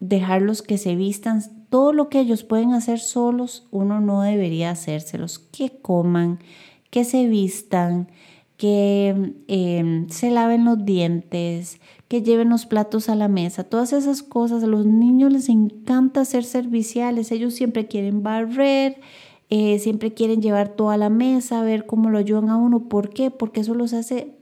dejarlos 0.00 0.62
que 0.62 0.78
se 0.78 0.96
vistan 0.96 1.42
todo 1.72 1.94
lo 1.94 2.10
que 2.10 2.20
ellos 2.20 2.44
pueden 2.44 2.74
hacer 2.74 2.98
solos, 2.98 3.66
uno 3.70 4.00
no 4.02 4.20
debería 4.20 4.70
hacérselos. 4.70 5.38
Que 5.38 5.70
coman, 5.70 6.38
que 6.90 7.04
se 7.04 7.26
vistan, 7.26 8.08
que 8.62 9.34
em, 9.48 10.08
se 10.08 10.30
laven 10.30 10.64
los 10.64 10.84
dientes, 10.84 11.80
que 12.06 12.22
lleven 12.22 12.48
los 12.48 12.64
platos 12.64 13.08
a 13.08 13.16
la 13.16 13.26
mesa, 13.26 13.64
todas 13.64 13.92
esas 13.92 14.22
cosas. 14.22 14.62
A 14.62 14.68
los 14.68 14.86
niños 14.86 15.32
les 15.32 15.48
encanta 15.48 16.24
ser 16.24 16.44
serviciales, 16.44 17.32
ellos 17.32 17.54
siempre 17.54 17.88
quieren 17.88 18.22
barrer, 18.22 19.00
eh, 19.50 19.80
siempre 19.80 20.14
quieren 20.14 20.40
llevar 20.40 20.68
toda 20.76 20.96
la 20.96 21.10
mesa, 21.10 21.64
ver 21.64 21.86
cómo 21.86 22.08
lo 22.08 22.18
ayudan 22.18 22.50
a 22.50 22.56
uno. 22.56 22.88
¿Por 22.88 23.10
qué? 23.10 23.32
Porque 23.32 23.62
eso 23.62 23.74
los 23.74 23.94
hace 23.94 24.36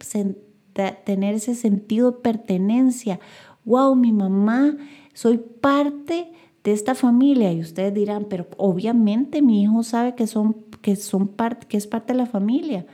tener 1.07 1.35
ese 1.35 1.55
sentido 1.55 2.11
de 2.11 2.19
pertenencia. 2.19 3.21
Wow, 3.65 3.95
mi 3.95 4.13
mamá, 4.13 4.77
soy 5.15 5.39
parte 5.39 6.31
de 6.63 6.73
esta 6.73 6.95
familia 6.95 7.55
y 7.55 7.61
ustedes 7.61 7.95
dirán, 7.95 8.27
pero 8.29 8.49
obviamente 8.59 9.41
mi 9.41 9.63
hijo 9.63 9.83
sabe 9.83 10.15
que 10.15 10.27
son 10.27 10.57
que 10.83 10.97
son 10.97 11.29
parte 11.29 11.67
que 11.67 11.79
es 11.79 11.87
parte 11.87 12.13
de 12.13 12.19
la 12.19 12.27
familia, 12.27 12.85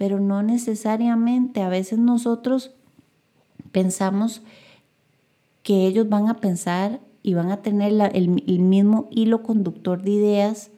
pero 0.00 0.18
no 0.18 0.42
necesariamente. 0.42 1.60
A 1.60 1.68
veces 1.68 1.98
nosotros 1.98 2.70
pensamos 3.70 4.40
que 5.62 5.86
ellos 5.86 6.08
van 6.08 6.30
a 6.30 6.38
pensar 6.38 7.02
y 7.22 7.34
van 7.34 7.50
a 7.50 7.60
tener 7.60 7.92
el, 8.14 8.28
mismo 8.30 9.08
hilo 9.10 9.42
conductor 9.42 10.00
de 10.00 10.12
ideas 10.12 10.70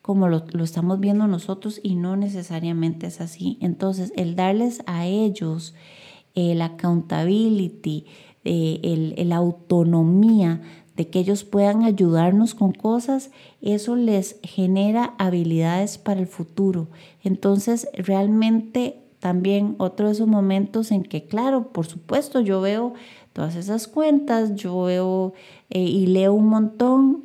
como 0.00 0.28
lo, 0.28 0.46
estamos 0.64 0.98
viendo 0.98 1.26
nosotros 1.26 1.78
y 1.82 1.94
no 1.96 2.16
necesariamente 2.16 3.08
es 3.08 3.20
así. 3.20 3.58
Entonces, 3.60 4.14
el 4.16 4.34
darles 4.34 4.82
a 4.86 5.06
ellos 5.06 5.74
el 6.34 6.62
accountability, 6.62 8.06
eh, 8.44 9.14
la 9.26 9.36
autonomía 9.36 10.62
de 10.96 11.08
que 11.08 11.20
ellos 11.20 11.44
puedan 11.44 11.82
ayudarnos 11.84 12.54
con 12.54 12.72
cosas, 12.72 13.30
eso 13.62 13.96
les 13.96 14.36
genera 14.42 15.14
habilidades 15.18 15.98
para 15.98 16.20
el 16.20 16.26
futuro. 16.26 16.88
Entonces, 17.22 17.88
realmente 17.94 19.00
también 19.20 19.76
otro 19.78 20.06
de 20.06 20.12
esos 20.12 20.26
momentos 20.26 20.90
en 20.90 21.02
que, 21.02 21.24
claro, 21.24 21.68
por 21.68 21.86
supuesto, 21.86 22.40
yo 22.40 22.60
veo 22.60 22.94
todas 23.32 23.54
esas 23.54 23.86
cuentas, 23.86 24.56
yo 24.56 24.82
veo 24.82 25.34
eh, 25.68 25.80
y 25.80 26.06
leo 26.06 26.32
un 26.32 26.48
montón, 26.48 27.24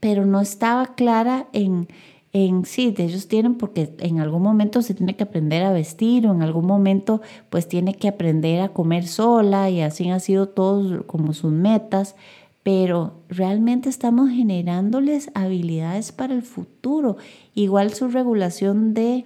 pero 0.00 0.24
no 0.26 0.40
estaba 0.40 0.94
clara 0.94 1.48
en, 1.52 1.88
en 2.32 2.64
sí, 2.64 2.94
ellos 2.96 3.28
tienen 3.28 3.56
porque 3.56 3.94
en 3.98 4.20
algún 4.20 4.42
momento 4.42 4.80
se 4.80 4.94
tiene 4.94 5.16
que 5.16 5.24
aprender 5.24 5.64
a 5.64 5.72
vestir 5.72 6.26
o 6.26 6.32
en 6.32 6.42
algún 6.42 6.66
momento 6.66 7.20
pues 7.50 7.68
tiene 7.68 7.94
que 7.94 8.08
aprender 8.08 8.62
a 8.62 8.70
comer 8.70 9.06
sola 9.06 9.68
y 9.70 9.82
así 9.82 10.08
han 10.08 10.20
sido 10.20 10.48
todos 10.48 11.04
como 11.06 11.34
sus 11.34 11.52
metas, 11.52 12.16
pero 12.62 13.20
realmente 13.28 13.88
estamos 13.88 14.30
generándoles 14.30 15.30
habilidades 15.34 16.12
para 16.12 16.34
el 16.34 16.42
futuro. 16.42 17.16
Igual 17.54 17.92
su 17.92 18.08
regulación 18.08 18.94
de 18.94 19.24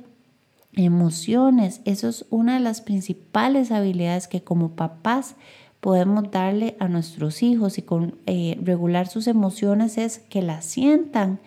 emociones, 0.73 1.81
eso 1.85 2.09
es 2.09 2.27
una 2.31 2.55
de 2.55 2.61
las 2.61 2.81
principales 2.81 3.73
habilidades 3.73 4.29
que 4.29 4.43
como 4.43 4.71
papás 4.71 5.37
podemos 5.81 6.31
darle 6.31 6.77
a 6.81 6.89
nuestros 6.89 7.43
hijos 7.43 7.79
y 7.79 7.83
con 7.83 8.17
eh, 8.27 8.59
regular 8.63 9.09
sus 9.09 9.27
emociones 9.27 9.99
es 9.99 10.19
que 10.19 10.43
las 10.43 10.65
sientan 10.65 11.39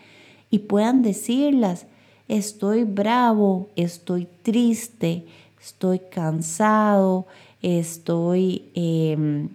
y 0.50 0.60
puedan 0.60 1.02
decirlas, 1.02 1.88
estoy 2.28 2.84
bravo, 2.84 3.70
estoy 3.76 4.28
triste, 4.44 5.26
estoy 5.62 6.00
cansado, 6.00 7.28
estoy, 7.62 8.70
em, 8.76 9.50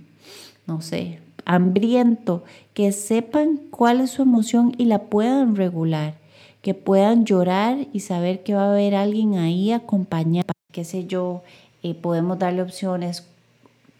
no 0.67 0.81
sé, 0.81 1.21
hambriento, 1.45 2.45
que 2.73 2.93
sepan 2.93 3.61
cuál 3.71 4.01
es 4.01 4.11
su 4.11 4.23
emoción 4.23 4.75
y 4.79 4.87
la 4.87 5.05
puedan 5.05 5.57
regular, 5.57 6.15
que 6.63 6.75
puedan 6.75 7.25
llorar 7.25 7.87
y 7.93 8.01
saber 8.01 8.43
que 8.43 8.55
va 8.55 8.65
a 8.65 8.73
haber 8.73 8.95
alguien 8.95 9.37
ahí 9.37 9.73
acompañado, 9.73 10.53
qué 10.73 10.85
sé 10.85 11.07
yo, 11.07 11.43
eh, 11.83 11.95
podemos 11.95 12.39
darle 12.39 12.63
opciones. 12.63 13.27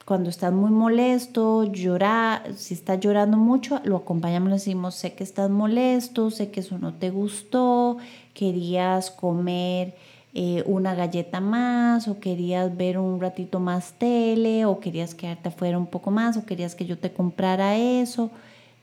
Cuando 0.05 0.29
estás 0.29 0.53
muy 0.53 0.71
molesto, 0.71 1.65
llorar, 1.65 2.53
si 2.57 2.75
estás 2.75 3.01
llorando 3.01 3.39
mucho, 3.39 3.81
lo 3.85 3.97
acompañamos, 3.97 4.51
le 4.51 4.57
decimos, 4.57 4.95
sé 4.95 5.15
que 5.15 5.25
estás 5.25 5.49
molesto, 5.49 6.31
sé 6.31 6.51
que 6.51 6.61
eso 6.61 6.79
no 6.79 6.93
te 6.93 7.11
gustó, 7.11 7.97
querías 8.35 9.11
comer 9.11 9.95
eh, 10.37 10.65
una 10.67 10.97
galleta 10.97 11.41
más 11.41 12.09
o 12.09 12.19
querías 12.19 12.77
ver 12.77 12.99
un 12.99 13.21
ratito 13.21 13.61
más 13.61 13.93
tele 13.93 14.65
o 14.65 14.81
querías 14.81 15.15
quedarte 15.15 15.51
afuera 15.51 15.79
un 15.79 15.87
poco 15.87 16.11
más 16.11 16.37
o 16.37 16.45
querías 16.45 16.75
que 16.75 16.87
yo 16.87 16.99
te 16.99 17.13
comprara 17.13 17.77
eso, 17.77 18.33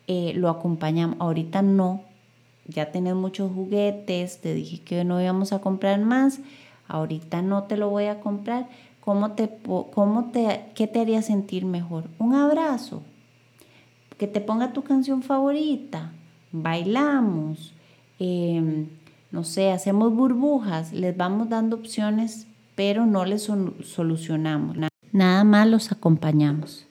eh, 0.07 0.31
lo 0.33 0.47
acompañamos. 0.47 1.17
Ahorita 1.19 1.61
no, 1.61 2.03
ya 2.67 2.91
tenés 2.93 3.15
muchos 3.15 3.51
juguetes, 3.51 4.39
te 4.39 4.53
dije 4.53 4.79
que 4.79 5.03
no 5.03 5.21
íbamos 5.21 5.51
a 5.51 5.59
comprar 5.59 5.99
más, 5.99 6.39
ahorita 6.87 7.41
no 7.41 7.63
te 7.63 7.75
lo 7.75 7.89
voy 7.89 8.05
a 8.05 8.21
comprar. 8.21 8.69
¿Cómo 9.01 9.31
te, 9.31 9.49
cómo 9.93 10.31
te, 10.31 10.67
¿Qué 10.73 10.87
te 10.87 11.01
haría 11.01 11.21
sentir 11.21 11.65
mejor? 11.65 12.05
Un 12.17 12.33
abrazo, 12.33 13.01
que 14.17 14.27
te 14.27 14.39
ponga 14.39 14.71
tu 14.71 14.83
canción 14.83 15.21
favorita, 15.21 16.13
bailamos. 16.53 17.73
Eh, 18.19 18.87
no 19.31 19.43
sé, 19.43 19.71
hacemos 19.71 20.13
burbujas, 20.13 20.91
les 20.93 21.15
vamos 21.15 21.49
dando 21.49 21.77
opciones, 21.77 22.47
pero 22.75 23.05
no 23.05 23.25
les 23.25 23.43
solucionamos. 23.43 24.77
Nada 25.11 25.43
más 25.43 25.67
los 25.67 25.91
acompañamos. 25.91 26.87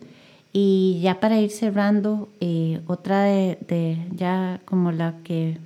Y 0.52 0.98
ya 1.02 1.20
para 1.20 1.40
ir 1.40 1.50
cerrando, 1.50 2.28
eh, 2.40 2.80
otra 2.86 3.22
de, 3.22 3.98
ya 4.14 4.60
como 4.64 4.90
la 4.90 5.18
que 5.22 5.58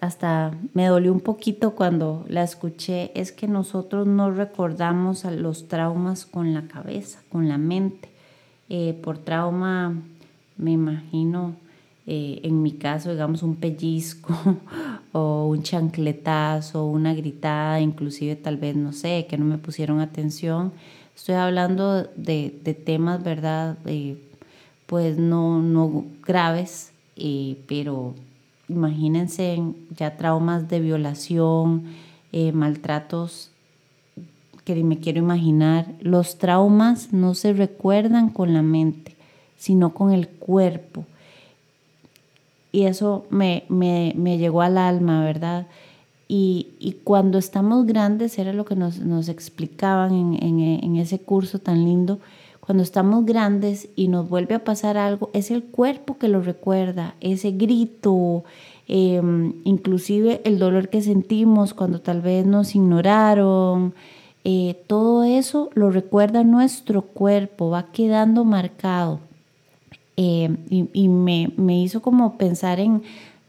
hasta 0.00 0.52
me 0.72 0.86
dolió 0.86 1.12
un 1.12 1.20
poquito 1.20 1.72
cuando 1.72 2.24
la 2.28 2.42
escuché, 2.42 3.10
es 3.20 3.32
que 3.32 3.48
nosotros 3.48 4.06
no 4.06 4.30
recordamos 4.30 5.24
a 5.24 5.30
los 5.30 5.68
traumas 5.68 6.24
con 6.24 6.54
la 6.54 6.62
cabeza, 6.68 7.20
con 7.28 7.48
la 7.48 7.58
mente. 7.58 8.08
Eh, 8.70 8.98
por 9.02 9.18
trauma, 9.18 9.94
me 10.56 10.72
imagino, 10.72 11.54
eh, 12.10 12.40
en 12.42 12.62
mi 12.62 12.72
caso, 12.72 13.10
digamos, 13.10 13.42
un 13.42 13.56
pellizco 13.56 14.34
o 15.12 15.48
un 15.48 15.62
chancletazo, 15.62 16.86
una 16.86 17.12
gritada, 17.12 17.82
inclusive 17.82 18.34
tal 18.34 18.56
vez, 18.56 18.76
no 18.76 18.94
sé, 18.94 19.26
que 19.28 19.36
no 19.36 19.44
me 19.44 19.58
pusieron 19.58 20.00
atención. 20.00 20.72
Estoy 21.14 21.34
hablando 21.34 22.04
de, 22.16 22.48
temas, 22.86 23.22
¿verdad? 23.22 23.76
Eh, 23.84 24.16
pues 24.86 25.18
no, 25.18 25.60
no 25.60 26.06
graves, 26.26 26.92
eh, 27.16 27.58
pero 27.66 28.14
imagínense 28.70 29.62
ya 29.94 30.16
traumas 30.16 30.66
de 30.66 30.80
violación, 30.80 31.84
maltratos 32.54 33.50
que 34.64 34.82
me 34.82 34.98
quiero 34.98 35.18
imaginar. 35.18 35.92
Los 36.00 36.38
traumas 36.38 37.12
no 37.12 37.34
se 37.34 37.52
recuerdan 37.52 38.30
con 38.30 38.54
la 38.54 38.62
mente, 38.62 39.14
sino 39.58 39.92
con 39.92 40.12
el 40.12 40.26
cuerpo 40.26 41.04
y 42.72 42.84
eso 42.84 43.26
me, 43.30 43.64
me, 43.68 44.12
me, 44.16 44.38
llegó 44.38 44.62
al 44.62 44.78
alma, 44.78 45.24
¿verdad? 45.24 45.66
Y, 46.28 46.68
y, 46.78 46.92
cuando 47.04 47.38
estamos 47.38 47.86
grandes, 47.86 48.38
era 48.38 48.52
lo 48.52 48.64
que 48.64 48.76
nos, 48.76 48.98
nos 48.98 49.28
explicaban 49.28 50.12
en, 50.12 50.34
en, 50.42 50.60
en, 50.84 50.96
ese 50.96 51.18
curso 51.18 51.58
tan 51.58 51.84
lindo, 51.84 52.18
cuando 52.60 52.82
estamos 52.82 53.24
grandes 53.24 53.88
y 53.96 54.08
nos 54.08 54.28
vuelve 54.28 54.54
a 54.54 54.64
pasar 54.64 54.98
algo, 54.98 55.30
es 55.32 55.50
el 55.50 55.64
cuerpo 55.64 56.18
que 56.18 56.28
lo 56.28 56.42
recuerda, 56.42 57.14
ese 57.22 57.52
grito, 57.52 58.44
em, 58.88 59.54
inclusive 59.64 60.42
el 60.44 60.58
dolor 60.58 60.90
que 60.90 61.00
sentimos 61.00 61.72
cuando 61.72 62.02
tal 62.02 62.20
vez 62.20 62.44
nos 62.44 62.74
ignoraron, 62.74 63.94
eh, 64.44 64.82
todo 64.86 65.24
eso 65.24 65.70
lo 65.72 65.90
recuerda 65.90 66.44
nuestro 66.44 67.00
cuerpo, 67.00 67.70
va 67.70 67.86
quedando 67.90 68.44
marcado. 68.44 69.20
Eh, 70.20 70.50
y, 70.68 71.08
me, 71.08 71.52
me 71.56 71.80
hizo 71.80 72.02
como 72.02 72.36
pensar 72.38 72.80
en 72.80 73.04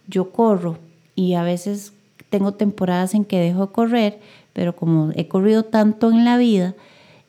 yo 0.08 0.32
corro 0.32 0.78
y 1.16 1.34
a 1.34 1.42
veces 1.42 1.94
tengo 2.30 2.52
temporadas 2.52 3.16
en 3.16 3.26
que 3.26 3.40
dejo 3.40 3.66
de 3.66 3.72
correr, 3.72 4.20
pero 4.54 4.76
como 4.76 5.10
he 5.16 5.28
corrido 5.28 5.64
tanto 5.64 6.12
en 6.12 6.26
la 6.26 6.38
vida, 6.38 6.76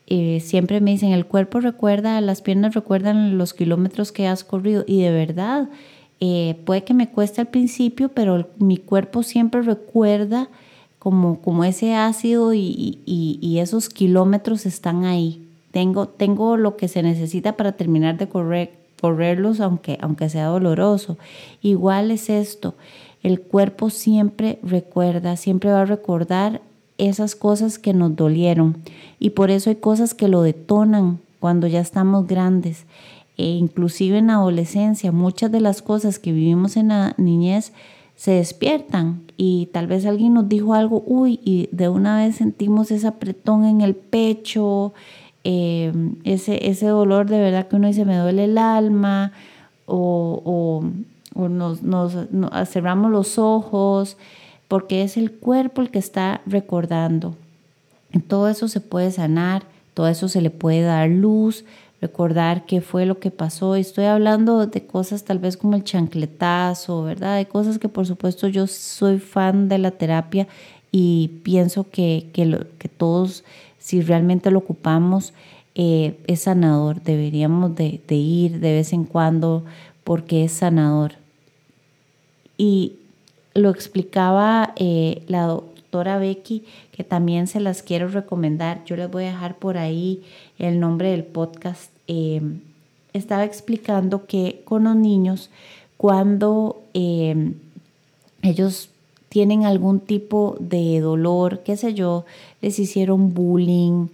eh, 0.05 0.41
siempre 0.41 0.79
me 0.79 0.91
dicen, 0.91 1.11
el 1.11 1.25
cuerpo 1.25 1.59
recuerda, 1.59 2.21
las 2.21 2.43
piernas 2.43 2.75
recuerdan 2.75 3.39
los 3.39 3.55
kilómetros 3.55 4.11
que 4.11 4.27
has 4.27 4.43
corrido 4.43 4.83
y 4.85 5.01
de 5.01 5.09
verdad, 5.09 5.69
eh, 6.19 6.59
puede 6.63 6.83
que 6.83 6.93
me 6.93 7.09
cueste 7.09 7.41
al 7.41 7.47
principio, 7.47 8.09
pero 8.09 8.47
mi 8.59 8.77
cuerpo 8.77 9.23
siempre 9.23 9.63
recuerda 9.63 10.49
como, 10.99 11.41
como 11.41 11.63
ese 11.63 11.95
ácido 11.95 12.53
y, 12.53 12.99
y, 13.07 13.57
esos 13.57 13.89
kilómetros 13.89 14.67
están 14.67 15.03
ahí. 15.03 15.47
Tengo, 15.71 16.07
tengo 16.07 16.57
lo 16.57 16.77
que 16.77 16.87
se 16.87 17.01
necesita 17.01 17.57
para 17.57 17.71
terminar 17.71 18.19
de 18.19 18.29
correr, 18.29 18.80
correrlos, 19.01 19.59
aunque, 19.59 19.97
aunque 20.01 20.29
sea 20.29 20.45
doloroso. 20.45 21.17
Igual 21.61 22.11
es 22.11 22.29
esto, 22.29 22.75
el 23.23 23.41
cuerpo 23.41 23.89
siempre 23.89 24.59
recuerda, 24.63 25.35
siempre 25.35 25.71
va 25.71 25.81
a 25.81 25.85
recordar 25.85 26.61
esas 26.97 27.35
cosas 27.35 27.79
que 27.79 27.93
nos 27.93 28.15
dolieron. 28.15 28.77
Y 29.19 29.31
por 29.31 29.51
eso 29.51 29.69
hay 29.69 29.77
cosas 29.77 30.13
que 30.13 30.27
lo 30.27 30.43
detonan 30.43 31.19
cuando 31.39 31.67
ya 31.67 31.81
estamos 31.81 32.27
grandes. 32.27 32.85
E 33.37 33.45
inclusive 33.45 34.19
en 34.19 34.27
la 34.27 34.35
adolescencia 34.35 35.11
muchas 35.11 35.51
de 35.51 35.61
las 35.61 35.81
cosas 35.81 36.19
que 36.19 36.31
vivimos 36.31 36.77
en 36.77 36.89
la 36.89 37.15
niñez 37.17 37.73
se 38.15 38.31
despiertan. 38.31 39.23
Y 39.35 39.69
tal 39.73 39.87
vez 39.87 40.05
alguien 40.05 40.35
nos 40.35 40.47
dijo 40.47 40.75
algo, 40.75 41.03
uy, 41.07 41.39
y 41.43 41.69
de 41.71 41.89
una 41.89 42.17
vez 42.17 42.35
sentimos 42.35 42.91
ese 42.91 43.07
apretón 43.07 43.65
en 43.65 43.81
el 43.81 43.95
pecho, 43.95 44.93
em, 45.43 46.15
ese, 46.23 46.69
ese 46.69 46.87
dolor 46.87 47.29
de 47.29 47.39
verdad 47.39 47.67
que 47.67 47.75
uno 47.75 47.87
dice 47.87 48.05
me 48.05 48.17
duele 48.17 48.45
el 48.45 48.57
alma 48.57 49.31
o, 49.85 50.83
o, 51.35 51.49
nos, 51.49 51.81
nos, 51.81 52.13
cerramos 52.69 53.11
los 53.11 53.39
ojos 53.39 54.17
porque 54.67 55.03
es 55.03 55.17
el 55.17 55.31
cuerpo 55.31 55.81
el 55.81 55.91
que 55.91 55.99
está 55.99 56.41
recordando. 56.45 57.35
Todo 58.27 58.49
eso 58.49 58.67
se 58.67 58.81
puede 58.81 59.11
sanar, 59.11 59.63
todo 59.93 60.07
eso 60.07 60.27
se 60.27 60.41
le 60.41 60.49
puede 60.49 60.81
dar 60.81 61.09
luz, 61.09 61.65
recordar 62.01 62.65
qué 62.65 62.81
fue 62.81 63.05
lo 63.05 63.19
que 63.19 63.31
pasó. 63.31 63.75
Estoy 63.75 64.05
hablando 64.05 64.65
de 64.65 64.85
cosas 64.85 65.23
tal 65.23 65.39
vez 65.39 65.55
como 65.55 65.75
el 65.75 65.83
chancletazo, 65.83 67.03
¿verdad? 67.03 67.37
De 67.37 67.45
cosas 67.45 67.79
que 67.79 67.87
por 67.87 68.07
supuesto 68.07 68.47
yo 68.47 68.67
soy 68.67 69.19
fan 69.19 69.69
de 69.69 69.77
la 69.77 69.91
terapia 69.91 70.47
y 70.91 71.39
pienso 71.43 71.89
que, 71.89 72.29
que, 72.33 72.89
todos, 72.89 73.43
si 73.91 73.99
realmente 73.99 74.51
lo 74.51 74.59
ocupamos, 74.59 75.33
eh, 75.75 76.17
es 76.25 76.43
sanador. 76.43 77.01
Deberíamos 77.01 77.75
de, 77.75 77.99
ir 78.07 78.61
de 78.61 78.71
vez 78.71 78.93
en 78.93 79.03
cuando 79.03 79.65
porque 80.05 80.45
es 80.45 80.53
sanador. 80.53 81.15
Y 82.57 82.93
lo 83.53 83.69
explicaba 83.69 84.71
eh, 84.77 85.23
la 85.27 85.43
doctora 85.43 86.19
Becky, 86.19 86.63
que 86.93 87.03
también 87.03 87.47
se 87.47 87.59
las 87.59 87.83
quiero 87.83 88.07
recomendar. 88.07 88.81
Yo 88.85 88.95
les 88.95 89.11
voy 89.11 89.25
a 89.25 89.33
dejar 89.33 89.57
por 89.57 89.77
ahí 89.77 90.23
el 90.57 90.79
nombre 90.79 91.11
del 91.11 91.25
podcast. 91.25 91.91
Em, 92.07 92.61
estaba 93.11 93.43
explicando 93.43 94.25
que 94.25 94.61
con 94.63 94.85
los 94.85 94.95
niños, 94.95 95.49
cuando 95.97 96.81
em, 96.93 97.55
ellos 98.41 98.89
tienen 99.31 99.63
algún 99.63 100.01
tipo 100.01 100.57
de 100.59 100.99
dolor, 100.99 101.61
qué 101.63 101.77
sé 101.77 101.93
yo, 101.93 102.25
les 102.61 102.77
hicieron 102.79 103.33
bullying, 103.33 104.07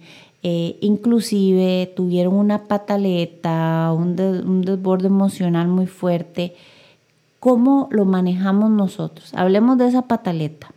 eh, 0.44 0.76
inclusive 0.80 1.92
tuvieron 1.96 2.34
una 2.34 2.68
pataleta, 2.68 3.92
un, 3.92 4.14
desborde 4.14 5.08
emocional 5.08 5.66
muy 5.66 5.88
fuerte, 5.88 6.54
¿Cómo 7.40 7.88
lo 7.92 8.04
manejamos 8.04 8.68
nosotros? 8.68 9.32
Hablemos 9.32 9.78
de 9.78 9.86
esa 9.86 10.02
pataleta. 10.02 10.72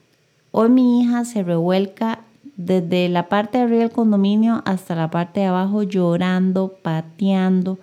Hoy 0.52 0.70
mi 0.70 1.02
hija 1.02 1.26
se 1.26 1.42
revuelca 1.42 2.20
desde 2.56 3.10
la 3.10 3.30
parte 3.30 3.58
de 3.58 3.64
arriba 3.64 3.80
del 3.80 3.92
condominio 3.92 4.62
hasta 4.66 4.94
la 4.94 5.10
parte 5.10 5.40
de 5.40 5.48
abajo 5.48 5.82
llorando, 5.82 6.76
pateando. 6.84 7.80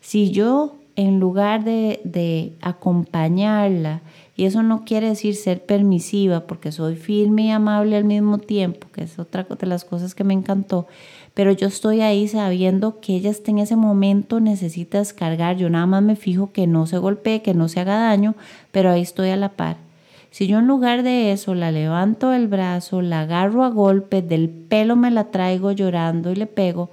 Si 0.00 0.30
yo 0.30 0.76
en 0.96 1.20
lugar 1.20 1.64
de, 1.64 2.52
acompañarla, 2.60 4.02
y 4.36 4.44
eso 4.44 4.62
no 4.62 4.84
quiere 4.84 5.08
decir 5.08 5.34
ser 5.34 5.64
permisiva, 5.64 6.46
porque 6.46 6.72
soy 6.72 6.96
firme 6.96 7.46
y 7.46 7.50
amable 7.50 7.96
al 7.96 8.04
mismo 8.04 8.38
tiempo, 8.38 8.86
que 8.92 9.04
es 9.04 9.18
otra 9.18 9.44
de 9.44 9.66
las 9.66 9.84
cosas 9.84 10.14
que 10.14 10.24
me 10.24 10.34
encantó, 10.34 10.86
pero 11.34 11.52
yo 11.52 11.68
estoy 11.68 12.00
ahí 12.00 12.28
sabiendo 12.28 13.00
que 13.00 13.16
ella 13.16 13.30
está 13.30 13.50
en 13.50 13.58
ese 13.58 13.76
momento, 13.76 14.40
necesita 14.40 14.98
descargar, 14.98 15.56
yo 15.56 15.70
nada 15.70 15.86
más 15.86 16.02
me 16.02 16.16
fijo 16.16 16.52
que 16.52 16.66
no 16.66 16.86
se 16.86 16.98
golpee, 16.98 17.42
que 17.42 17.54
no 17.54 17.68
se 17.68 17.80
haga 17.80 17.98
daño, 17.98 18.34
pero 18.70 18.90
ahí 18.90 19.02
estoy 19.02 19.30
a 19.30 19.36
la 19.36 19.50
par. 19.50 19.76
Si 20.30 20.46
yo 20.46 20.60
en 20.60 20.66
lugar 20.66 21.02
de 21.02 21.32
eso 21.32 21.54
la 21.54 21.70
levanto 21.70 22.32
el 22.32 22.48
brazo, 22.48 23.02
la 23.02 23.20
agarro 23.20 23.64
a 23.64 23.68
golpe, 23.68 24.22
del 24.22 24.48
pelo 24.48 24.96
me 24.96 25.10
la 25.10 25.30
traigo 25.30 25.72
llorando 25.72 26.30
y 26.30 26.36
le 26.36 26.46
pego, 26.46 26.90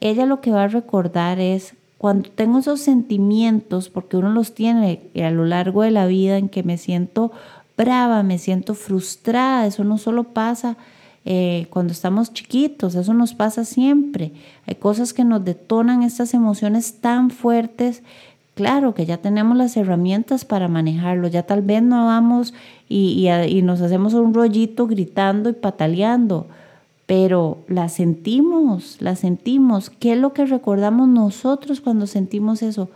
ella 0.00 0.24
lo 0.24 0.40
que 0.40 0.52
va 0.52 0.64
a 0.64 0.68
recordar 0.68 1.38
es 1.38 1.74
cuando 2.06 2.30
tengo 2.30 2.60
esos 2.60 2.78
sentimientos, 2.78 3.90
porque 3.90 4.16
uno 4.16 4.30
los 4.30 4.54
tiene 4.54 5.10
a 5.16 5.30
lo 5.32 5.44
largo 5.44 5.82
de 5.82 5.90
la 5.90 6.06
vida 6.06 6.38
en 6.38 6.48
que 6.48 6.62
me 6.62 6.78
siento 6.78 7.32
brava, 7.76 8.22
me 8.22 8.38
siento 8.38 8.74
frustrada, 8.74 9.66
eso 9.66 9.82
no 9.82 9.98
solo 9.98 10.22
pasa 10.22 10.76
eh, 11.24 11.66
cuando 11.68 11.92
estamos 11.92 12.32
chiquitos, 12.32 12.94
eso 12.94 13.12
nos 13.12 13.34
pasa 13.34 13.64
siempre. 13.64 14.30
Hay 14.68 14.76
cosas 14.76 15.12
que 15.12 15.24
nos 15.24 15.44
detonan 15.44 16.04
estas 16.04 16.32
emociones 16.32 17.00
tan 17.00 17.30
fuertes. 17.30 18.04
Claro 18.54 18.94
que 18.94 19.04
ya 19.04 19.16
tenemos 19.16 19.56
las 19.56 19.76
herramientas 19.76 20.44
para 20.44 20.68
manejarlo, 20.68 21.26
ya 21.26 21.42
tal 21.42 21.62
vez 21.62 21.82
no 21.82 22.06
vamos 22.06 22.54
y, 22.88 23.28
y, 23.48 23.62
nos 23.62 23.80
hacemos 23.80 24.14
un 24.14 24.32
rollito 24.32 24.86
gritando 24.86 25.50
y 25.50 25.54
pataleando, 25.54 26.46
pero 27.06 27.58
la 27.68 27.88
sentimos, 27.88 28.96
la 29.00 29.16
sentimos. 29.16 29.90
¿Qué 29.90 30.12
es 30.12 30.18
lo 30.18 30.32
que 30.32 30.44
recordamos 30.44 31.08
nosotros 31.08 31.80
cuando 31.80 32.06
sentimos 32.06 32.62
eso? 32.62 32.88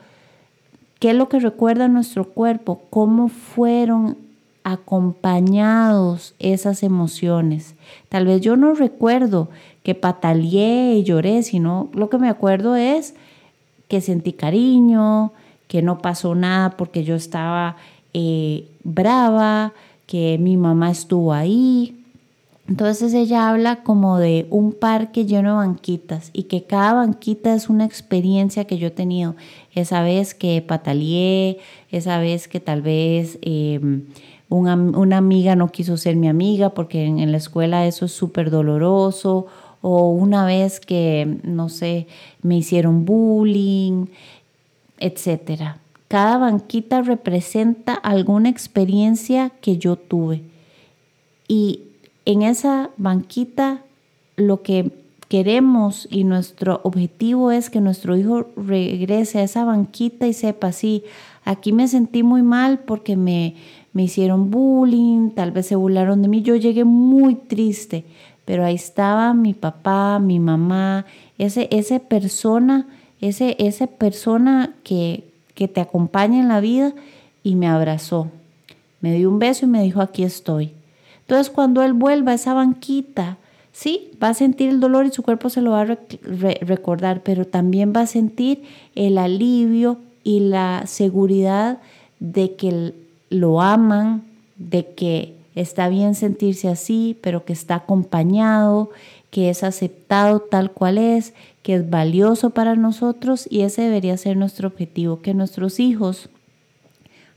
¿Qué 0.99 1.11
es 1.11 1.17
lo 1.17 1.29
que 1.29 1.41
recuerda 1.41 1.89
nuestro 1.89 2.25
cuerpo? 2.29 2.83
¿Cómo 2.91 3.29
fueron 3.29 4.17
acompañados 4.65 6.35
esas 6.39 6.83
emociones. 6.83 7.75
Tal 8.09 8.27
vez 8.27 8.41
yo 8.41 8.57
no 8.57 8.75
recuerdo 8.75 9.49
que 9.83 9.95
pataleé 9.95 10.97
y 10.97 11.03
lloré, 11.03 11.43
sino 11.43 11.89
lo 11.93 12.11
que 12.11 12.19
me 12.19 12.29
acuerdo 12.29 12.77
es 12.77 13.15
que 13.89 14.01
sentí 14.01 14.33
cariño, 14.33 15.33
que 15.67 15.83
no 15.83 15.99
pasó 15.99 16.35
nada 16.35 16.71
porque 16.77 17.05
yo 17.05 17.15
estaba 17.15 17.77
eh, 18.13 18.69
brava, 18.85 19.73
que 20.07 20.39
mi 20.39 20.57
mamá 20.57 20.91
estuvo 20.91 21.33
ahí. 21.33 22.00
Entonces 22.71 23.15
ella 23.15 23.51
habla 23.51 23.83
como 23.83 24.19
de 24.19 24.47
un 24.49 24.73
parque 24.73 25.27
lleno 25.27 25.51
de 25.51 25.67
banquitas 25.67 26.31
y 26.33 26.45
que 26.45 26.63
cada 26.63 26.95
banquita 26.95 27.53
es 27.53 27.69
una 27.69 27.85
experiencia 27.85 28.65
que 28.65 28.79
yo 28.79 28.87
he 28.87 28.93
tenido. 28.93 29.35
Esa 29.75 30.03
vez 30.03 30.35
que 30.35 30.63
pataleé, 30.63 31.59
esa 31.91 32.19
vez 32.19 32.49
que 32.49 32.61
tal 32.61 32.81
vez... 32.81 33.39
Em, 33.43 34.05
una, 34.51 35.17
amiga 35.17 35.55
no 35.55 35.71
quiso 35.71 35.97
ser 35.97 36.17
mi 36.17 36.27
amiga 36.27 36.71
porque 36.71 37.05
en, 37.05 37.31
la 37.31 37.39
escuela 37.39 37.87
eso 37.87 38.07
es 38.07 38.13
súper 38.13 38.51
doloroso, 38.51 39.47
o 39.81 40.11
una 40.11 40.45
vez 40.45 40.81
que, 40.81 41.39
no 41.45 41.69
sé, 41.69 42.09
me 42.43 42.57
hicieron 42.57 43.05
bullying, 43.05 44.07
etc. 44.99 45.77
Cada 46.09 46.37
banquita 46.37 47.03
representa 47.03 47.95
alguna 47.95 48.49
experiencia 48.49 49.53
que 49.61 49.79
yo 49.79 49.95
tuve. 49.95 50.43
Y 51.47 51.90
en 52.25 52.43
esa 52.43 52.91
banquita 52.97 53.83
lo 54.37 54.63
que 54.63 54.93
queremos 55.29 56.09
y 56.11 56.25
nuestro 56.25 56.81
objetivo 56.83 57.53
es 57.53 57.71
que 57.71 57.81
nuestro 57.81 58.17
hijo 58.17 58.49
regrese 58.57 59.39
a 59.39 59.45
esa 59.45 59.65
banquita 59.65 60.27
y 60.27 60.33
sepa, 60.33 60.73
sí, 60.73 61.05
aquí 61.45 61.73
me 61.73 61.87
sentí 61.87 62.25
muy 62.25 62.43
mal 62.43 62.81
porque 62.81 63.17
me, 63.17 63.55
me 63.93 64.03
hicieron 64.03 64.51
bullying, 64.51 65.31
tal 65.31 65.53
vez 65.53 65.67
se 65.67 65.77
burlaron 65.77 66.23
de 66.23 66.29
mí, 66.29 66.43
yo 66.43 66.57
llegué 66.57 66.85
muy 66.85 67.37
triste, 67.37 68.05
pero 68.45 68.65
ahí 68.65 68.75
estaba 68.75 69.33
mi 69.33 69.55
papá, 69.55 70.19
mi 70.19 70.41
mamá, 70.41 71.07
ese, 71.39 71.69
ese 71.71 72.01
persona, 72.01 72.89
ese, 73.21 73.55
esa 73.61 73.87
persona 73.87 74.75
que, 74.83 75.25
que 75.55 75.69
te 75.69 75.81
acompaña 75.81 76.41
en 76.41 76.49
la 76.49 76.59
vida 76.59 76.93
y 77.45 77.55
me 77.55 77.69
abrazó, 77.69 78.29
me 79.01 79.15
dio 79.15 79.31
un 79.31 79.39
beso 79.39 79.67
y 79.67 79.69
me 79.69 79.83
dijo, 79.83 80.01
aquí 80.01 80.25
estoy. 80.25 80.73
Entonces 81.31 81.49
cuando 81.49 81.85
él 81.85 81.93
vuelva 81.93 82.33
a 82.33 82.35
esa 82.35 82.55
banquita, 82.55 83.39
sí, 83.71 84.11
va 84.21 84.31
a 84.31 84.35
sentir 84.35 84.69
el 84.69 84.81
dolor 84.81 85.07
y 85.07 85.13
su 85.13 85.23
cuerpo 85.23 85.49
se 85.49 85.61
lo 85.61 85.71
va 85.71 85.83
a 85.83 85.99
recordar, 86.63 87.23
pero 87.23 87.45
también 87.45 87.93
va 87.95 88.01
a 88.01 88.07
sentir 88.07 88.65
el 88.97 89.17
alivio 89.17 89.99
y 90.25 90.41
la 90.41 90.83
seguridad 90.89 91.79
de 92.19 92.57
que 92.57 92.95
lo 93.29 93.61
aman, 93.61 94.25
de 94.57 94.93
que 94.93 95.37
está 95.55 95.89
bien 95.89 96.17
sentirse 96.17 96.67
así, 96.67 97.17
pero 97.21 97.45
que 97.45 97.53
está 97.53 97.77
acompañado 97.77 98.91
que 99.31 99.51
es 99.51 99.63
aceptado 99.63 100.41
tal 100.41 100.73
cual 100.73 100.99
es, 100.99 101.33
que 101.63 101.77
es 101.77 101.89
valioso 101.89 102.51
para 102.51 102.75
nosotros 102.75 103.47
y 103.49 103.61
ese 103.61 103.83
debería 103.83 104.17
ser 104.17 104.37
nuestro 104.37 104.67
objetivo, 104.67 105.23
que 105.23 105.33
nuestros 105.33 105.79
hijos, 105.79 106.29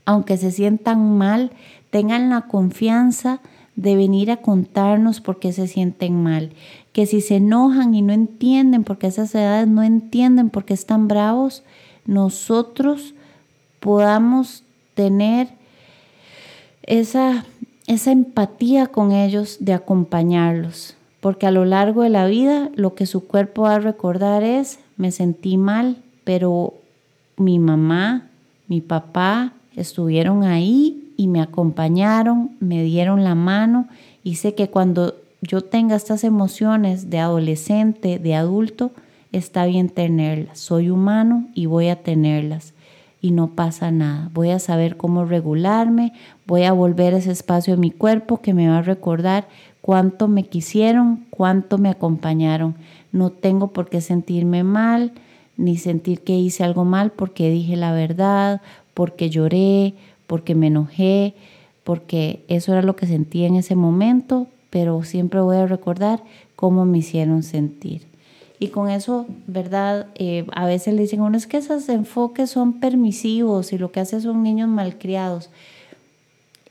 aunque 0.04 0.36
se 0.36 0.50
sientan 0.50 1.16
mal, 1.16 1.52
tengan 1.90 2.28
la 2.28 2.40
confianza 2.48 3.40
de 3.76 3.96
venir 3.96 4.30
a 4.30 4.38
contarnos 4.38 5.20
por 5.20 5.38
qué 5.38 5.52
se 5.52 5.66
sienten 5.66 6.22
mal, 6.22 6.50
que 6.92 7.06
si 7.06 7.20
se 7.20 7.36
enojan 7.36 7.94
y 7.94 8.02
no 8.02 8.12
entienden, 8.12 8.84
porque 8.84 9.08
esas 9.08 9.34
edades 9.34 9.66
no 9.66 9.82
entienden 9.82 10.50
por 10.50 10.64
qué 10.64 10.74
están 10.74 11.08
bravos, 11.08 11.64
nosotros 12.06 13.14
podamos 13.80 14.62
tener 14.94 15.48
esa, 16.84 17.44
esa 17.86 18.12
empatía 18.12 18.86
con 18.86 19.12
ellos 19.12 19.58
de 19.60 19.72
acompañarlos, 19.72 20.94
porque 21.20 21.46
a 21.46 21.50
lo 21.50 21.64
largo 21.64 22.02
de 22.02 22.10
la 22.10 22.26
vida 22.26 22.70
lo 22.76 22.94
que 22.94 23.06
su 23.06 23.26
cuerpo 23.26 23.62
va 23.62 23.76
a 23.76 23.80
recordar 23.80 24.44
es, 24.44 24.78
me 24.96 25.10
sentí 25.10 25.56
mal, 25.56 25.96
pero 26.22 26.74
mi 27.36 27.58
mamá, 27.58 28.28
mi 28.68 28.80
papá 28.80 29.52
estuvieron 29.74 30.44
ahí 30.44 31.03
y 31.16 31.28
me 31.28 31.40
acompañaron, 31.40 32.50
me 32.60 32.82
dieron 32.82 33.24
la 33.24 33.34
mano 33.34 33.88
y 34.22 34.36
sé 34.36 34.54
que 34.54 34.68
cuando 34.68 35.14
yo 35.42 35.62
tenga 35.62 35.96
estas 35.96 36.24
emociones 36.24 37.10
de 37.10 37.18
adolescente, 37.18 38.18
de 38.18 38.34
adulto, 38.34 38.92
está 39.32 39.66
bien 39.66 39.88
tenerlas. 39.88 40.58
Soy 40.58 40.90
humano 40.90 41.46
y 41.54 41.66
voy 41.66 41.88
a 41.88 42.02
tenerlas 42.02 42.74
y 43.20 43.30
no 43.30 43.48
pasa 43.48 43.90
nada. 43.90 44.30
Voy 44.34 44.50
a 44.50 44.58
saber 44.58 44.96
cómo 44.96 45.24
regularme, 45.24 46.12
voy 46.46 46.64
a 46.64 46.72
volver 46.72 47.14
a 47.14 47.18
ese 47.18 47.32
espacio 47.32 47.74
en 47.74 47.80
mi 47.80 47.90
cuerpo 47.90 48.40
que 48.40 48.54
me 48.54 48.68
va 48.68 48.78
a 48.78 48.82
recordar 48.82 49.48
cuánto 49.80 50.28
me 50.28 50.44
quisieron, 50.44 51.24
cuánto 51.30 51.78
me 51.78 51.88
acompañaron. 51.88 52.74
No 53.12 53.30
tengo 53.30 53.68
por 53.68 53.88
qué 53.88 54.00
sentirme 54.00 54.62
mal, 54.62 55.12
ni 55.56 55.76
sentir 55.76 56.20
que 56.20 56.36
hice 56.36 56.64
algo 56.64 56.84
mal 56.84 57.12
porque 57.12 57.50
dije 57.50 57.76
la 57.76 57.92
verdad, 57.92 58.60
porque 58.92 59.30
lloré, 59.30 59.94
porque 60.26 60.54
me 60.54 60.68
enojé, 60.68 61.34
porque 61.84 62.44
eso 62.48 62.72
era 62.72 62.82
lo 62.82 62.96
que 62.96 63.06
sentí 63.06 63.44
en 63.44 63.56
ese 63.56 63.74
momento, 63.74 64.48
pero 64.70 65.02
siempre 65.04 65.40
voy 65.40 65.56
a 65.56 65.66
recordar 65.66 66.22
cómo 66.56 66.84
me 66.84 66.98
hicieron 66.98 67.42
sentir. 67.42 68.02
Y 68.58 68.68
con 68.68 68.88
eso, 68.88 69.26
¿verdad? 69.46 70.06
Eh, 70.14 70.46
a 70.52 70.66
veces 70.66 70.94
le 70.94 71.02
dicen, 71.02 71.20
bueno, 71.20 71.36
es 71.36 71.46
que 71.46 71.58
esos 71.58 71.88
enfoques 71.88 72.50
son 72.50 72.80
permisivos 72.80 73.72
y 73.72 73.78
lo 73.78 73.92
que 73.92 74.00
hace 74.00 74.20
son 74.20 74.42
niños 74.42 74.68
malcriados. 74.68 75.50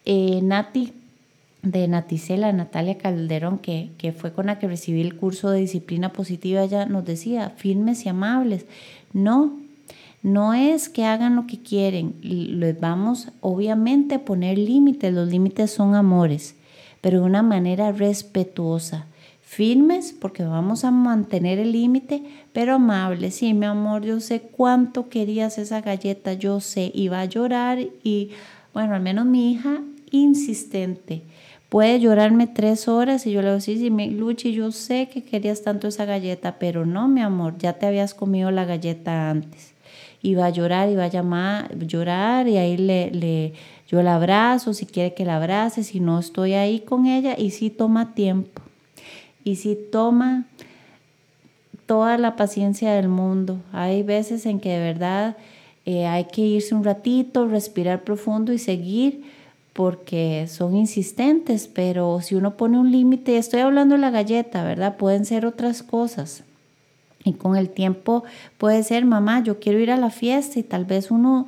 Eh, 0.05 0.39
Nati, 0.41 0.93
de 1.61 1.87
Naticela, 1.87 2.51
Natalia 2.51 2.97
Calderón, 2.97 3.57
que, 3.57 3.89
que 3.97 4.11
fue 4.11 4.33
con 4.33 4.47
la 4.47 4.59
que 4.59 4.67
recibí 4.67 5.01
el 5.01 5.15
curso 5.15 5.49
de 5.49 5.59
disciplina 5.59 6.11
positiva, 6.11 6.63
ella 6.63 6.85
nos 6.85 7.05
decía, 7.05 7.51
firmes 7.51 8.05
y 8.05 8.09
amables. 8.09 8.65
No, 9.13 9.57
no 10.24 10.53
es 10.53 10.89
que 10.89 11.05
hagan 11.05 11.36
lo 11.36 11.45
que 11.45 11.61
quieren, 11.61 12.15
les 12.21 12.80
vamos 12.80 13.28
obviamente 13.41 14.15
a 14.15 14.26
poner 14.26 14.57
límites, 14.57 15.13
los 15.13 15.30
límites 15.30 15.69
son 15.69 15.93
amores, 15.93 16.55
pero 17.01 17.19
de 17.19 17.26
una 17.26 17.43
manera 17.43 17.91
respetuosa 17.91 19.07
firmes 19.53 20.15
porque 20.19 20.43
vamos 20.43 20.84
a 20.84 20.89
mantener 20.89 21.59
el 21.59 21.74
límite, 21.74 22.24
pero 22.53 22.76
amables. 22.76 23.36
Sí, 23.36 23.53
mi 23.53 23.67
amor, 23.67 24.03
yo 24.03 24.19
sé 24.19 24.41
cuánto 24.41 25.09
querías 25.09 25.59
esa 25.59 25.82
galleta, 25.82 26.34
yo 26.34 26.59
sé, 26.59 26.91
iba 26.95 27.21
a 27.21 27.26
llorar 27.26 27.78
y 28.03 28.32
bueno, 28.74 28.95
al 28.95 29.01
menos 29.01 29.26
mi 29.26 29.51
hija 29.51 29.82
insistente. 30.09 31.21
Puede 31.69 31.99
llorarme 31.99 32.47
tres 32.47 32.88
horas 32.88 33.26
y 33.28 33.32
yo 33.32 33.41
le 33.41 33.49
digo, 33.49 33.59
sí, 33.59 33.78
sí, 33.78 33.89
Luchi, 33.89 34.53
yo 34.53 34.71
sé 34.71 35.09
que 35.11 35.24
querías 35.24 35.61
tanto 35.61 35.88
esa 35.88 36.05
galleta, 36.05 36.57
pero 36.59 36.86
no, 36.86 37.07
mi 37.07 37.21
amor, 37.21 37.57
ya 37.57 37.74
te 37.74 37.86
habías 37.86 38.13
comido 38.13 38.49
la 38.51 38.65
galleta 38.65 39.30
antes. 39.30 39.72
Iba 40.24 40.45
a 40.45 40.49
llorar, 40.49 40.89
iba 40.89 41.03
a 41.03 41.09
llamar, 41.09 41.78
llorar 41.78 42.47
y 42.47 42.57
ahí 42.57 42.78
le, 42.78 43.11
le, 43.11 43.53
yo 43.88 44.01
la 44.01 44.15
abrazo, 44.15 44.74
si 44.74 44.88
quiere 44.88 45.13
que 45.13 45.26
la 45.26 45.36
abrace, 45.36 45.84
si 45.84 45.99
no 45.99 46.17
estoy 46.17 46.53
ahí 46.53 46.80
con 46.80 47.05
ella 47.05 47.36
y 47.38 47.51
sí 47.51 47.69
toma 47.69 48.15
tiempo 48.15 48.63
y 49.43 49.57
si 49.57 49.76
toma 49.76 50.45
toda 51.86 52.17
la 52.17 52.36
paciencia 52.36 52.93
del 52.93 53.09
mundo. 53.09 53.59
Hay 53.71 54.03
veces 54.03 54.45
en 54.45 54.59
que 54.59 54.69
de 54.69 54.80
verdad 54.80 55.38
eh, 55.86 56.05
hay 56.05 56.26
que 56.26 56.41
irse 56.41 56.74
un 56.74 56.84
ratito, 56.84 57.47
respirar 57.47 58.03
profundo 58.03 58.53
y 58.53 58.57
seguir 58.57 59.24
porque 59.74 60.45
son 60.47 60.76
insistentes, 60.76 61.67
pero 61.67 62.21
si 62.21 62.36
uno 62.36 62.55
pone 62.57 62.78
un 62.80 62.91
límite, 62.91 63.38
estoy 63.38 63.61
hablando 63.61 63.95
de 63.95 64.01
la 64.01 64.11
galleta, 64.11 64.63
¿verdad? 64.63 64.97
Pueden 64.97 65.26
ser 65.26 65.45
otras 65.45 65.82
cosas. 65.82 66.43
Y 67.26 67.34
con 67.34 67.55
el 67.55 67.69
tiempo 67.69 68.24
puede 68.57 68.84
ser, 68.84 69.05
mamá, 69.05 69.43
yo 69.43 69.59
quiero 69.59 69.80
ir 69.80 69.91
a 69.91 69.97
la 69.97 70.09
fiesta 70.09 70.59
y 70.59 70.63
tal 70.63 70.86
vez 70.86 71.09
uno 71.09 71.47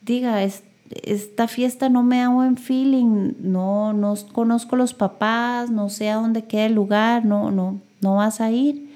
diga, 0.00 0.42
es, 0.42 0.62
esta 1.02 1.48
fiesta 1.48 1.88
no 1.88 2.02
me 2.02 2.18
da 2.18 2.28
buen 2.28 2.56
feeling, 2.56 3.34
no, 3.40 3.92
no 3.92 4.14
conozco 4.32 4.76
los 4.76 4.94
papás, 4.94 5.70
no 5.70 5.88
sé 5.88 6.10
a 6.10 6.16
dónde 6.16 6.44
queda 6.44 6.66
el 6.66 6.74
lugar, 6.74 7.24
no, 7.24 7.50
no, 7.50 7.80
no 8.00 8.16
vas 8.16 8.40
a 8.40 8.50
ir. 8.50 8.90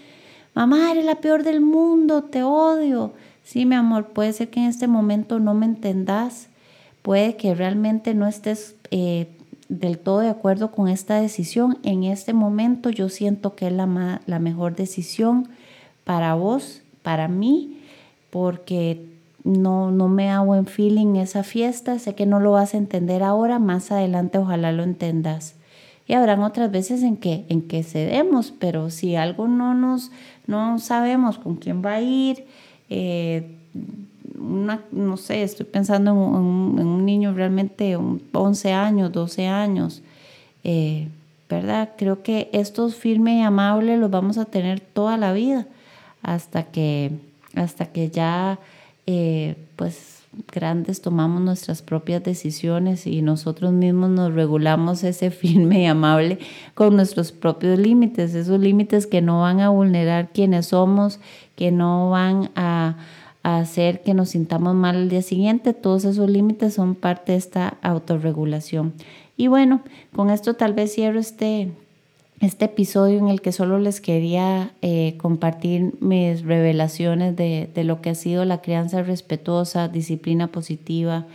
Mamá, 0.54 0.92
eres 0.92 1.04
la 1.04 1.16
peor 1.16 1.42
del 1.42 1.60
mundo, 1.60 2.22
te 2.22 2.42
odio. 2.42 3.12
Sí, 3.44 3.66
mi 3.66 3.74
amor, 3.74 4.08
puede 4.08 4.32
ser 4.32 4.50
que 4.50 4.60
en 4.60 4.66
este 4.66 4.88
momento 4.88 5.38
no 5.38 5.54
me 5.54 5.66
entendas, 5.66 6.48
puede 7.02 7.36
que 7.36 7.54
realmente 7.54 8.14
no 8.14 8.26
estés 8.26 8.74
eh, 8.90 9.28
del 9.68 9.98
todo 9.98 10.20
de 10.20 10.28
acuerdo 10.28 10.72
con 10.72 10.88
esta 10.88 11.20
decisión. 11.20 11.78
En 11.82 12.04
este 12.04 12.32
momento 12.32 12.90
yo 12.90 13.08
siento 13.08 13.54
que 13.54 13.68
es 13.68 13.72
la, 13.72 14.20
la 14.26 14.38
mejor 14.38 14.74
decisión 14.74 15.48
para 16.06 16.34
vos, 16.34 16.82
para 17.02 17.26
mí, 17.26 17.80
porque 18.30 19.04
no, 19.42 19.90
no 19.90 20.08
me 20.08 20.26
da 20.26 20.38
buen 20.38 20.66
feeling 20.66 21.16
esa 21.16 21.42
fiesta, 21.42 21.98
sé 21.98 22.14
que 22.14 22.26
no 22.26 22.38
lo 22.38 22.52
vas 22.52 22.74
a 22.74 22.78
entender 22.78 23.24
ahora, 23.24 23.58
más 23.58 23.90
adelante 23.90 24.38
ojalá 24.38 24.70
lo 24.70 24.84
entendas. 24.84 25.56
Y 26.06 26.12
habrán 26.12 26.44
otras 26.44 26.70
veces 26.70 27.02
en 27.02 27.16
que, 27.16 27.44
en 27.48 27.62
que 27.62 27.82
cedemos, 27.82 28.54
pero 28.56 28.90
si 28.90 29.16
algo 29.16 29.48
no 29.48 29.74
nos, 29.74 30.12
no 30.46 30.78
sabemos 30.78 31.38
con 31.38 31.56
quién 31.56 31.82
va 31.84 31.94
a 31.94 32.00
ir, 32.00 32.46
eh, 32.88 33.56
no 34.38 35.16
sé, 35.16 35.42
estoy 35.42 35.66
pensando 35.66 36.12
en 36.12 36.16
un, 36.18 37.04
niño 37.04 37.34
realmente 37.34 37.96
11 37.96 38.72
años, 38.72 39.10
12 39.10 39.48
años, 39.48 40.02
eh, 40.62 41.08
¿verdad? 41.50 41.94
Creo 41.96 42.22
que 42.22 42.48
estos 42.52 42.94
firmes 42.94 43.38
y 43.38 43.40
amables 43.40 43.98
los 43.98 44.10
vamos 44.10 44.38
a 44.38 44.44
tener 44.44 44.78
toda 44.78 45.16
la 45.16 45.32
vida 45.32 45.66
hasta 46.26 46.64
que, 46.64 47.12
hasta 47.54 47.86
que 47.86 48.10
ya 48.10 48.58
eh, 49.06 49.54
pues 49.76 50.24
grandes 50.52 51.00
tomamos 51.00 51.40
nuestras 51.40 51.82
propias 51.82 52.24
decisiones 52.24 53.06
y 53.06 53.22
nosotros 53.22 53.72
mismos 53.72 54.10
nos 54.10 54.34
regulamos 54.34 55.04
ese 55.04 55.30
firme 55.42 55.82
y 55.82 55.86
amable 55.86 56.40
con 56.74 56.96
nuestros 56.96 57.30
propios 57.30 57.78
límites, 57.78 58.34
esos 58.34 58.58
límites 58.58 59.06
que 59.06 59.22
no 59.22 59.42
van 59.42 59.60
a 59.60 59.68
vulnerar 59.68 60.30
quienes 60.32 60.66
somos, 60.66 61.20
que 61.54 61.70
no 61.70 62.10
van 62.10 62.50
a, 62.56 62.96
a 63.44 63.58
hacer 63.58 64.02
que 64.02 64.12
nos 64.12 64.30
sintamos 64.30 64.74
mal 64.74 64.96
el 64.96 65.08
día 65.08 65.22
siguiente, 65.22 65.74
todos 65.74 66.04
esos 66.04 66.28
límites 66.28 66.74
son 66.74 66.96
parte 66.96 67.32
de 67.32 67.38
esta 67.38 67.76
autorregulación. 67.82 68.94
Y 69.36 69.46
bueno, 69.46 69.80
con 70.12 70.30
esto 70.30 70.54
tal 70.54 70.72
vez 70.72 70.92
cierro 70.92 71.20
este 71.20 71.70
este 72.40 72.66
episodio 72.66 73.18
en 73.18 73.28
el 73.28 73.40
que 73.40 73.52
solo 73.52 73.78
les 73.78 74.00
quería 74.00 74.72
eh, 74.82 75.14
compartir 75.16 75.94
mis 76.00 76.42
revelaciones 76.42 77.34
de, 77.34 77.70
lo 77.84 78.02
que 78.02 78.10
ha 78.10 78.14
sido 78.14 78.44
la 78.44 78.60
crianza 78.60 79.02
respetuosa, 79.02 79.88
disciplina 79.88 80.48
positiva, 80.48 81.26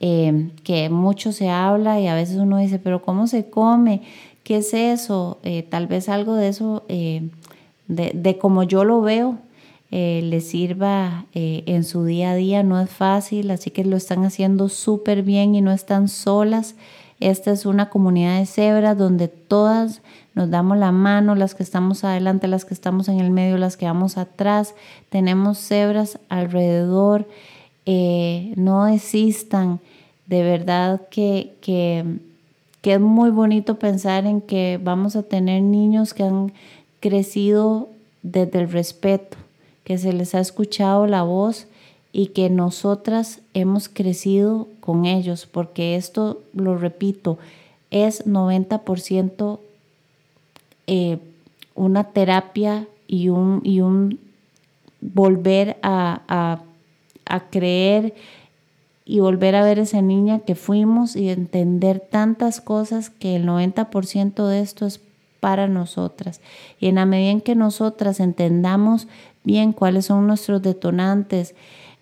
eh, 0.00 0.50
que 0.62 0.90
mucho 0.90 1.32
se 1.32 1.48
habla 1.48 2.00
y 2.00 2.06
a 2.06 2.14
veces 2.14 2.36
uno 2.36 2.58
dice, 2.58 2.78
pero 2.78 3.02
¿cómo 3.02 3.26
se 3.26 3.48
come? 3.48 4.02
¿Qué 4.42 4.58
es 4.58 4.74
eso? 4.74 5.38
Eh, 5.42 5.62
tal 5.62 5.86
vez 5.86 6.08
algo 6.08 6.34
de 6.34 6.48
eso, 6.48 6.84
de, 6.88 7.30
de, 7.88 8.38
como 8.38 8.64
yo 8.64 8.84
lo 8.84 9.00
veo, 9.00 9.38
les 9.90 10.48
sirva 10.48 11.26
en 11.34 11.84
su 11.84 12.04
día 12.06 12.30
a 12.30 12.34
día. 12.34 12.62
No 12.62 12.80
es 12.80 12.88
fácil, 12.88 13.50
así 13.50 13.70
que 13.70 13.84
lo 13.84 13.96
están 13.96 14.24
haciendo 14.24 14.70
súper 14.70 15.22
bien 15.22 15.54
y 15.54 15.60
no 15.60 15.70
están 15.70 16.08
solas. 16.08 16.74
Esta 17.20 17.52
es 17.52 17.66
una 17.66 17.88
comunidad 17.88 18.40
de 18.40 18.46
cebras 18.46 18.98
donde 18.98 19.28
todas 19.28 20.02
nos 20.34 20.50
damos 20.50 20.78
la 20.78 20.92
mano, 20.92 21.34
las 21.34 21.54
que 21.54 21.62
estamos 21.62 22.04
adelante, 22.04 22.48
las 22.48 22.64
que 22.64 22.74
estamos 22.74 23.08
en 23.08 23.20
el 23.20 23.30
medio, 23.30 23.58
las 23.58 23.76
que 23.76 23.86
vamos 23.86 24.16
atrás, 24.16 24.74
tenemos 25.10 25.58
cebras 25.58 26.18
alrededor, 26.28 27.28
eh, 27.84 28.52
no 28.56 28.86
existan, 28.86 29.80
de 30.26 30.42
verdad 30.42 31.02
que, 31.10 31.52
que, 31.60 32.04
que 32.80 32.94
es 32.94 33.00
muy 33.00 33.30
bonito 33.30 33.78
pensar 33.78 34.24
en 34.26 34.40
que 34.40 34.80
vamos 34.82 35.16
a 35.16 35.22
tener 35.22 35.62
niños 35.62 36.14
que 36.14 36.22
han 36.22 36.52
crecido 37.00 37.88
desde 38.22 38.60
el 38.60 38.70
respeto, 38.70 39.36
que 39.84 39.98
se 39.98 40.12
les 40.12 40.34
ha 40.34 40.40
escuchado 40.40 41.06
la 41.06 41.22
voz 41.22 41.66
y 42.12 42.28
que 42.28 42.48
nosotras 42.50 43.40
hemos 43.52 43.88
crecido 43.88 44.68
con 44.80 45.06
ellos, 45.06 45.46
porque 45.50 45.96
esto, 45.96 46.40
lo 46.54 46.78
repito, 46.78 47.38
es 47.90 48.26
90% 48.26 49.58
eh, 50.86 51.18
una 51.74 52.04
terapia 52.04 52.86
y 53.06 53.28
un, 53.28 53.60
y 53.64 53.80
un 53.80 54.18
volver 55.00 55.76
a, 55.82 56.62
a 57.26 57.40
creer 57.50 58.14
y 59.04 59.20
volver 59.20 59.56
a 59.56 59.64
ver 59.64 59.78
esa 59.78 60.00
niña 60.00 60.40
que 60.40 60.54
fuimos 60.54 61.16
y 61.16 61.28
entender 61.28 62.00
tantas 62.00 62.60
cosas 62.60 63.10
que 63.10 63.36
el 63.36 63.46
90% 63.46 64.46
de 64.46 64.60
esto 64.60 64.86
es 64.86 65.00
para 65.40 65.66
nosotras. 65.66 66.40
Y 66.78 66.86
en 66.86 66.94
la 66.94 67.06
medida 67.06 67.30
en 67.30 67.40
que 67.40 67.56
nosotras 67.56 68.20
entendamos 68.20 69.08
bien 69.44 69.72
cuáles 69.72 70.06
son 70.06 70.26
nuestros 70.26 70.62
detonantes, 70.62 71.54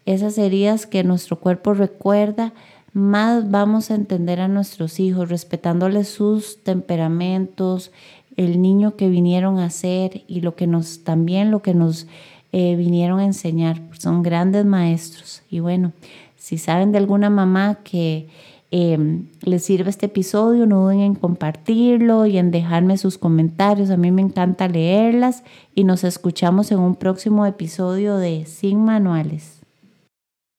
esas 0.05 0.37
heridas 0.37 0.87
que 0.87 1.05
nuestro 1.05 1.39
cuerpo 1.39 1.73
recuerda, 1.73 2.53
más 2.93 3.51
vamos 3.51 3.91
a 3.91 3.95
entender 3.95 4.41
a 4.41 4.49
nuestros 4.49 5.01
hijos, 5.01 5.29
respetándoles 5.29 6.09
sus 6.09 6.63
temperamentos, 6.63 7.93
el 8.41 8.63
niño 8.63 8.97
que 8.97 9.11
vinieron 9.11 9.59
a 9.59 9.69
ser 9.69 10.23
y 10.27 10.41
lo 10.41 10.57
que 10.57 10.67
nos 10.67 11.05
también 11.05 11.51
lo 11.51 11.61
que 11.61 11.75
nos 11.75 12.07
eh, 12.53 12.75
vinieron 12.75 13.21
a 13.21 13.27
enseñar. 13.27 13.83
Son 13.99 14.23
grandes 14.23 14.65
maestros. 14.65 15.43
Y 15.51 15.61
bueno, 15.61 15.93
si 16.37 16.57
saben 16.57 16.91
de 16.91 16.97
alguna 16.97 17.29
mamá 17.29 17.81
que 17.85 18.29
eh, 18.71 18.99
les 19.43 19.63
sirve 19.63 19.91
este 19.91 20.07
episodio, 20.07 20.65
no 20.65 20.85
duden 20.85 21.01
en 21.01 21.15
compartirlo 21.17 22.25
y 22.25 22.39
en 22.39 22.51
dejarme 22.51 22.97
sus 22.97 23.19
comentarios. 23.19 23.91
A 23.91 23.99
mí 23.99 24.11
me 24.11 24.23
encanta 24.23 24.69
leerlas 24.69 25.45
y 25.75 25.85
nos 25.85 26.03
escuchamos 26.03 26.73
en 26.73 26.79
un 26.79 26.95
próximo 26.95 27.45
episodio 27.45 28.17
de 28.17 28.47
Sin 28.47 28.83
Manuales. 28.83 29.60